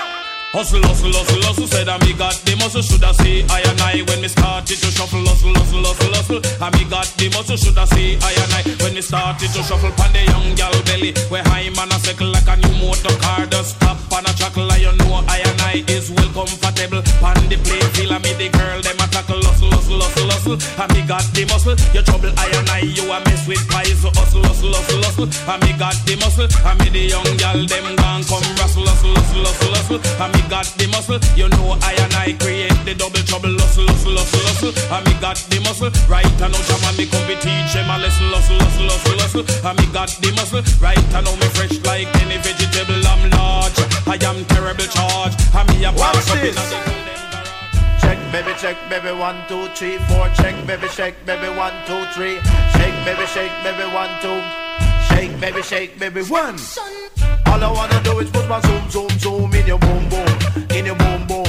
Hustle, 0.54 0.80
hustle, 0.86 1.10
hustle, 1.10 1.42
hustle, 1.42 1.66
said 1.66 1.88
I 1.88 1.98
me 2.06 2.14
got 2.14 2.38
the 2.46 2.54
muscle, 2.54 2.78
shoulda 2.78 3.10
see 3.18 3.42
I 3.50 3.58
and 3.66 3.80
I 3.82 4.06
when 4.06 4.22
me 4.22 4.30
started 4.30 4.78
to 4.78 4.86
shuffle, 4.86 5.26
hustle, 5.26 5.50
hustle, 5.50 5.82
hustle, 5.82 6.14
hustle. 6.14 6.40
I 6.62 6.70
me 6.78 6.86
got 6.86 7.10
the 7.18 7.26
muscle, 7.34 7.58
shoulda 7.58 7.82
see 7.90 8.14
I 8.22 8.30
and 8.38 8.54
I 8.54 8.62
when 8.78 8.94
me 8.94 9.02
started 9.02 9.50
to 9.50 9.60
shuffle 9.66 9.90
pon 9.98 10.14
the 10.14 10.22
young 10.22 10.54
gal 10.54 10.70
belly. 10.86 11.10
Where 11.26 11.42
high 11.50 11.74
man 11.74 11.90
a 11.90 11.98
cycle 11.98 12.30
like 12.30 12.46
a 12.46 12.54
new 12.54 12.70
motor 12.78 13.10
car, 13.18 13.50
just 13.50 13.82
stop 13.82 13.98
on 14.14 14.30
a 14.30 14.32
chuckle. 14.38 14.70
I 14.70 14.78
you 14.78 14.94
know 15.02 15.26
I 15.26 15.42
and 15.42 15.58
I 15.58 15.82
is 15.90 16.14
well 16.14 16.30
comfortable 16.30 17.02
pon 17.18 17.34
the 17.50 17.58
play 17.58 17.82
field. 17.98 18.14
I 18.14 18.22
me 18.22 18.30
the 18.38 18.46
girl 18.54 18.78
them 18.78 18.94
a 19.02 19.10
tackle, 19.10 19.42
hustle, 19.42 19.74
hustle, 19.74 20.06
hustle, 20.06 20.30
hustle. 20.30 20.56
I 20.78 20.86
me 20.94 21.02
got 21.02 21.26
the 21.34 21.50
muscle, 21.50 21.74
you 21.90 22.02
trouble 22.06 22.30
I 22.38 22.46
and 22.54 22.70
I, 22.70 22.86
you 22.86 23.10
a 23.10 23.18
mess 23.26 23.42
with 23.50 23.66
pies, 23.66 23.98
so 23.98 24.14
hustle, 24.14 24.46
hustle, 24.46 24.70
hustle, 24.70 25.02
hustle. 25.02 25.28
I 25.50 25.58
me 25.66 25.74
got 25.74 25.98
the 26.06 26.14
muscle, 26.22 26.46
I 26.62 26.78
me 26.78 26.94
the 26.94 27.10
young 27.10 27.26
gal 27.42 27.58
them 27.58 27.98
gone 27.98 28.22
come 28.22 28.46
rustle, 28.54 28.86
hustle, 28.86 29.18
hustle, 29.18 29.42
hustle, 29.50 29.98
hustle. 29.98 30.22
I 30.22 30.30
me 30.30 30.43
got 30.48 30.66
the 30.76 30.86
muscle, 30.88 31.18
you 31.36 31.48
know 31.48 31.76
I 31.80 31.94
and 31.94 32.14
I 32.14 32.32
create 32.38 32.74
the 32.84 32.94
double 32.94 33.22
trouble, 33.24 33.52
hustle, 33.58 33.86
hustle, 33.86 34.16
hustle, 34.16 34.44
hustle. 34.48 34.72
I 34.92 35.00
me 35.04 35.14
got 35.20 35.36
the 35.48 35.60
muscle, 35.60 35.90
right 36.08 36.26
and 36.26 36.52
now 36.52 36.62
jam 36.66 36.82
and 36.84 36.96
me 36.98 37.06
come 37.06 37.24
be 37.26 37.36
teach 37.38 37.72
them 37.74 37.88
a 37.88 37.96
lesson, 37.98 38.28
hustle, 38.32 38.58
hustle, 38.58 38.88
hustle, 38.90 39.44
hustle. 39.44 39.66
I 39.66 39.72
me 39.74 39.86
got 39.92 40.10
the 40.20 40.30
muscle, 40.36 40.62
right 40.80 40.98
and 40.98 41.24
now 41.24 41.34
me 41.36 41.48
fresh 41.54 41.76
like 41.84 42.10
any 42.20 42.38
vegetable. 42.40 43.00
I'm 43.04 43.22
large, 43.36 43.78
I 44.08 44.16
am 44.24 44.44
terrible 44.50 44.88
charge. 44.88 45.34
I 45.54 45.62
me 45.70 45.84
a 45.84 45.92
Watch 45.92 46.28
up 46.30 46.36
in 46.36 46.52
this. 46.52 46.58
a 46.58 47.04
Check 48.02 48.18
baby 48.32 48.52
check 48.58 48.76
baby 48.90 49.12
one 49.16 49.38
two 49.48 49.68
three 49.74 49.98
four. 50.10 50.28
Check 50.36 50.54
baby 50.66 50.88
shake 50.88 51.16
baby 51.24 51.48
one 51.48 51.74
two 51.86 52.04
three. 52.12 52.36
Shake 52.76 52.96
baby 53.06 53.26
shake 53.26 53.54
baby 53.64 53.86
one 53.92 54.12
two. 54.20 54.40
Shake 55.08 55.32
baby 55.40 55.62
shake 55.62 55.98
baby 55.98 56.22
one 56.22 56.58
All 57.54 57.62
I 57.62 57.70
wanna 57.70 58.02
do 58.02 58.18
is 58.18 58.28
put 58.32 58.48
my 58.48 58.60
zoom 58.62 58.90
zoom 58.90 59.08
zoom 59.10 59.54
in 59.54 59.64
your 59.64 59.78
boom 59.78 60.08
boom. 60.08 60.26
In 60.70 60.86
your 60.86 60.96
boom 60.96 61.24
boom. 61.28 61.46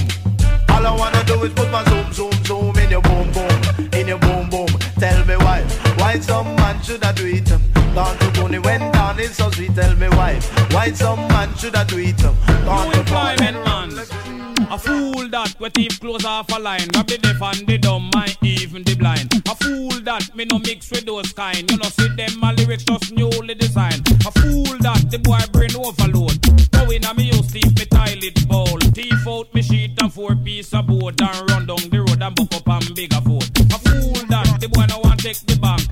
All 0.70 0.86
I 0.86 0.95
wanna 0.95 1.24
do 1.24 1.43
is 1.43 1.51
put 1.53 1.72
my 1.72 1.84
zoom 1.86 2.14
zoom 2.14 2.32
zoom 2.43 2.78
in 2.78 2.91
your 2.91 3.01
boom 3.01 3.32
boom. 3.32 3.89
In 3.91 4.10
your 4.10 4.20
boom 4.20 4.47
boom. 4.47 4.68
Tell 4.99 5.26
me 5.26 5.36
why 5.38 5.64
Why 5.97 6.20
some 6.20 6.56
man 6.58 6.80
should 6.84 7.03
I 7.03 7.12
do 7.12 7.26
it 7.26 7.74
Gone 7.96 8.18
to 8.18 8.32
Tony 8.34 8.60
when 8.60 8.91
down 8.91 9.20
is 9.22 9.38
so 9.38 9.50
sweet 9.52 9.74
Tell 9.74 9.96
me 9.96 10.10
why 10.10 10.36
Why 10.72 10.91
some 10.91 11.28
man 11.30 11.56
should 11.56 11.76
I 11.76 11.86
do 11.86 11.98
it 11.98 12.22
Gone 12.22 12.91
to 12.91 13.00
employment 13.00 13.66
man. 13.66 14.26
A 14.70 14.78
fool 14.78 15.30
that 15.30 15.56
we 15.60 15.70
thief 15.70 16.00
close 16.00 16.26
off 16.26 16.52
a 16.52 16.60
line. 16.60 16.88
Rob 16.96 17.08
the 17.08 17.18
deaf 17.18 17.41
and 17.41 17.68
the 17.68 17.78
dumb 17.78 18.10
and 18.16 18.38
even 18.41 18.84
the 18.84 18.96
blind. 18.96 19.32
A 19.48 19.56
fool 19.56 20.02
that 20.04 20.36
me 20.36 20.46
no 20.46 20.60
mix 20.60 20.89
with 20.91 21.06
those 21.06 21.32
kind. 21.34 21.70
You 21.70 21.78
know 21.78 21.89
see 21.89 22.10
them 22.16 22.39
my 22.39 22.52
lyrics 22.54 22.84
just 22.84 23.14
newly 23.14 23.54
designed. 23.54 24.08
A 24.26 24.32
fool 24.32 24.76
that 24.80 25.06
the 25.12 25.20
boy 25.20 25.39
brain 25.54 25.76
overload. 25.78 26.41
Go 26.72 26.89
in 26.89 27.06
a 27.06 27.14
me 27.14 27.30
house 27.30 27.52
thief 27.52 27.72
me 27.78 27.86
toilet 27.86 28.48
bowl. 28.48 28.80
Thief 28.91 29.28
out 29.28 29.54
me 29.54 29.62
sheet 29.62 30.02
and 30.02 30.12
four 30.12 30.36
piece 30.36 30.74
of 30.74 30.88
board 30.88 31.22
and 31.22 31.52
run 31.52 31.66
down 31.68 31.89
the 31.89 32.00
road 32.00 32.22
and 32.22 32.36
buck 32.36 32.54
up 32.56 32.68
and 32.68 32.96
bigger 32.96 33.22
food. 33.22 33.48
A 33.72 33.78
fool 33.80 34.18
that 34.28 34.58
the 34.60 34.68
boy 34.68 34.86
no 34.89 35.00
want 35.00 35.20
take 35.22 35.39
the 35.46 35.56
bank. 35.58 35.85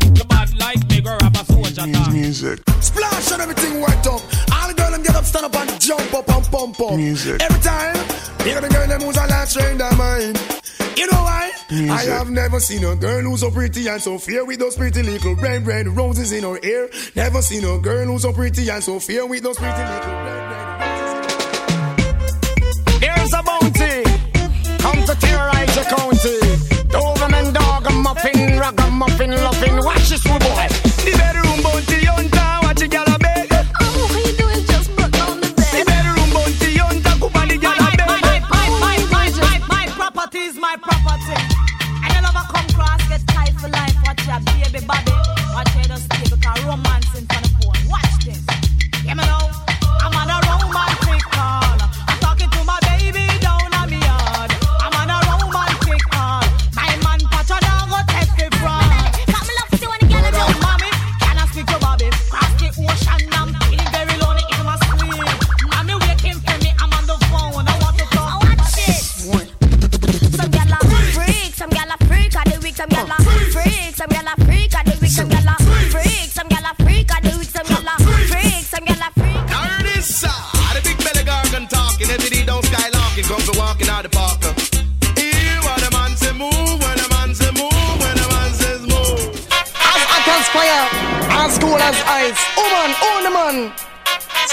Rob 1.83 1.95
a 1.95 1.97
soldier 1.97 2.07
tank. 2.07 2.13
Music. 2.13 2.59
Splash 2.81 3.31
and 3.31 3.41
everything 3.41 3.81
wet 3.81 4.07
up. 4.07 4.21
All 4.53 4.67
the 4.67 4.73
girl 4.75 4.91
them 4.91 5.03
get 5.03 5.15
up, 5.15 5.25
stand 5.25 5.45
up 5.45 5.55
and 5.55 5.81
jump 5.81 6.13
up 6.13 6.29
and 6.29 6.45
pump 6.45 6.79
up. 6.79 6.95
Music. 6.95 7.41
Every 7.41 7.61
time, 7.61 7.95
you 8.45 8.53
know 8.55 8.61
the 8.61 8.69
girl 8.69 8.87
them 8.87 9.01
who's 9.01 9.17
a 9.17 9.27
lot 9.27 9.49
train 9.49 9.77
their 9.77 9.95
mind. 9.95 10.39
You 10.97 11.07
know 11.07 11.21
why? 11.21 11.51
Music. 11.71 11.89
I 11.91 12.03
have 12.03 12.29
never 12.29 12.59
seen 12.59 12.83
a 12.83 12.95
girl 12.95 13.21
who's 13.21 13.39
so 13.41 13.51
pretty 13.51 13.87
and 13.87 14.01
so 14.01 14.17
fair 14.17 14.45
with 14.45 14.59
those 14.59 14.75
pretty 14.75 15.03
little 15.03 15.35
red, 15.35 15.65
red 15.65 15.87
roses 15.87 16.31
in 16.31 16.43
her 16.43 16.59
hair. 16.61 16.89
Never 17.15 17.41
seen 17.41 17.63
a 17.63 17.79
girl 17.79 18.05
who's 18.05 18.21
so 18.21 18.33
pretty 18.33 18.69
and 18.69 18.83
so 18.83 18.99
fair 18.99 19.25
with 19.25 19.43
those 19.43 19.57
pretty 19.57 19.73
little 19.73 20.11
red, 20.11 20.49
red 20.49 21.31
Here's 23.01 23.33
a 23.33 23.43
bounty. 23.43 24.03
Come 24.79 25.03
to 25.05 25.15
terrorize 25.19 25.75
your 25.75 25.85
county. 25.85 26.39
Doberman 26.93 27.53
dog, 27.53 27.87
a 27.87 27.91
muffin, 27.91 28.59
rag 28.59 28.79
a 28.79 28.91
muffin, 28.91 29.31
loving. 29.31 29.72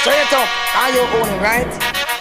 Straight 0.00 0.32
up, 0.32 0.48
are 0.76 0.90
you 0.96 1.04
own 1.20 1.42
right? 1.42 1.68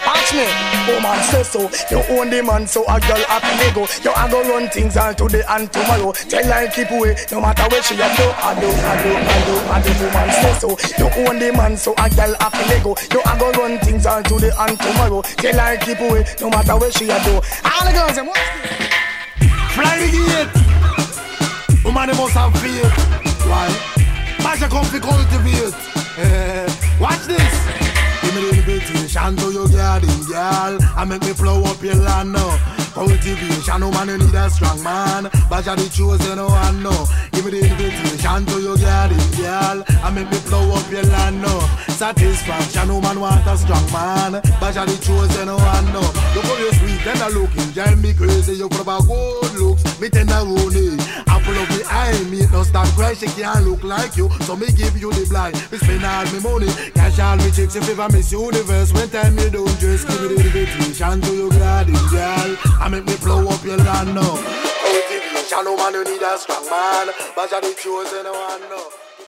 Watch 0.04 0.34
me, 0.34 0.44
oh, 0.44 1.00
woman 1.00 1.20
say 1.32 1.42
so. 1.42 1.60
You 1.88 2.04
own 2.12 2.28
the 2.28 2.42
man, 2.42 2.66
so 2.66 2.82
a 2.84 3.00
girl 3.00 3.24
happy 3.24 3.56
me 3.56 3.72
go. 3.72 3.88
You 4.04 4.12
a 4.12 4.28
go 4.28 4.42
run 4.52 4.68
things 4.68 4.96
all 4.98 5.14
today 5.14 5.42
and 5.48 5.72
tomorrow. 5.72 6.12
Tell 6.12 6.44
her 6.44 6.68
keep 6.68 6.90
away, 6.90 7.16
no 7.32 7.40
matter 7.40 7.64
where 7.70 7.82
she 7.82 7.94
a 7.94 8.08
do. 8.20 8.28
I 8.36 8.52
do, 8.60 8.68
I 8.68 8.94
do, 9.00 9.10
I 9.16 9.38
do, 9.48 9.54
I 9.72 9.80
do. 9.80 9.90
Woman 10.04 10.28
say 10.28 10.54
so. 10.60 10.68
You 11.00 11.08
own 11.24 11.38
the 11.38 11.52
man, 11.56 11.76
so 11.76 11.92
a 11.96 12.10
girl 12.10 12.34
happy 12.40 12.64
me 12.68 12.84
go. 12.84 12.96
You 13.12 13.20
a 13.24 13.32
go 13.38 13.50
run 13.52 13.78
things 13.80 14.04
all 14.04 14.22
today 14.22 14.52
and 14.58 14.78
tomorrow. 14.78 15.22
Tell 15.22 15.58
her 15.58 15.76
keep 15.78 16.00
away, 16.00 16.24
no 16.40 16.50
matter 16.50 16.76
where 16.76 16.92
she 16.92 17.08
a 17.08 17.16
do. 17.24 17.40
All 17.64 17.84
the 17.86 17.92
girls, 17.96 18.14
them. 18.14 18.28
Fly 19.72 19.96
the 20.04 20.08
gate. 20.12 20.52
Woman, 21.84 22.10
they 22.10 22.16
must 22.16 22.34
have 22.34 22.52
faith. 22.60 22.92
Why? 23.48 23.72
Masha 24.44 24.68
come 24.68 24.84
to 24.84 25.00
cultivate. 25.00 26.69
Watch 27.00 27.24
this. 27.24 27.54
Give 28.20 28.34
me 28.34 28.42
the 28.42 28.56
invitation 28.58 29.36
to 29.36 29.52
your 29.52 29.68
garden, 29.68 30.22
girl. 30.26 30.78
I 30.94 31.06
make 31.08 31.22
me 31.22 31.32
plow 31.32 31.62
up 31.64 31.82
your 31.82 31.94
land 31.94 32.32
now. 32.32 32.79
Cultivation, 32.92 33.80
woman, 33.80 34.08
you 34.08 34.18
need 34.18 34.34
a 34.34 34.50
strong 34.50 34.82
man. 34.82 35.30
Basha 35.48 35.76
the 35.76 35.88
chosen 35.94 36.42
one, 36.42 36.82
no. 36.82 37.06
Give 37.32 37.44
me 37.44 37.52
the 37.52 37.70
invitation 37.70 38.46
to 38.46 38.60
your 38.60 38.76
garden, 38.76 39.18
girl. 39.38 39.84
I 40.02 40.10
make 40.10 40.30
me 40.30 40.38
blow 40.48 40.74
up 40.74 40.90
your 40.90 41.04
land, 41.04 41.40
no. 41.40 41.60
Satisfaction, 41.94 42.88
no 42.88 43.00
man 43.00 43.20
want 43.20 43.46
a 43.46 43.56
strong 43.56 43.86
man. 43.92 44.42
But 44.58 44.74
you're 44.74 44.86
the 44.86 44.98
chosen 45.04 45.48
one, 45.48 45.86
no. 45.92 46.02
Look 46.34 46.44
how 46.44 46.56
you 46.58 46.72
sweet 46.74 47.06
and 47.06 47.20
a 47.20 47.28
looking, 47.30 47.70
drive 47.70 48.02
me 48.02 48.12
crazy. 48.12 48.54
You 48.54 48.68
put 48.68 48.80
about 48.80 49.06
good 49.06 49.54
looks, 49.54 49.84
me 50.00 50.08
tenderoni. 50.08 50.98
I 51.28 51.40
pull 51.44 51.56
up 51.56 51.68
the 51.68 51.86
eye, 51.88 52.24
me 52.28 52.46
no 52.50 52.64
stop 52.64 52.88
cry. 52.98 53.14
She 53.14 53.26
can't 53.26 53.66
look 53.66 53.84
like 53.84 54.16
you, 54.16 54.28
so 54.42 54.56
me 54.56 54.66
give 54.72 54.96
you 54.98 55.12
the 55.12 55.26
blind. 55.30 55.54
Me 55.70 55.78
spend 55.78 56.04
all 56.04 56.26
me 56.32 56.40
money, 56.40 56.72
cash 56.92 57.18
all 57.20 57.36
me 57.36 57.50
chicks. 57.52 57.76
If 57.76 57.88
ever 57.88 58.08
miss 58.10 58.32
universe, 58.32 58.92
when 58.92 59.08
time 59.10 59.38
you 59.38 59.50
don't 59.50 59.78
dress, 59.78 60.04
give 60.04 60.20
me 60.22 60.34
the 60.34 60.40
invitation 60.42 61.20
to 61.20 61.30
your 61.36 61.50
garden, 61.50 61.94
girl. 62.10 62.56
I 62.80 62.88
make 62.88 63.04
me 63.06 63.14
blow 63.16 63.46
up 63.46 63.62
your 63.62 63.76
land, 63.76 64.14
no. 64.14 64.22
Motivation, 64.22 65.64
no 65.64 65.76
man, 65.76 65.92
you 65.92 66.04
need 66.04 66.22
a 66.22 66.38
strong 66.38 66.64
man. 66.70 67.08
But 67.36 67.50
you're 67.50 67.60
the 67.60 67.74
chosen 67.76 68.24
one, 68.24 68.60
no. 68.72 69.09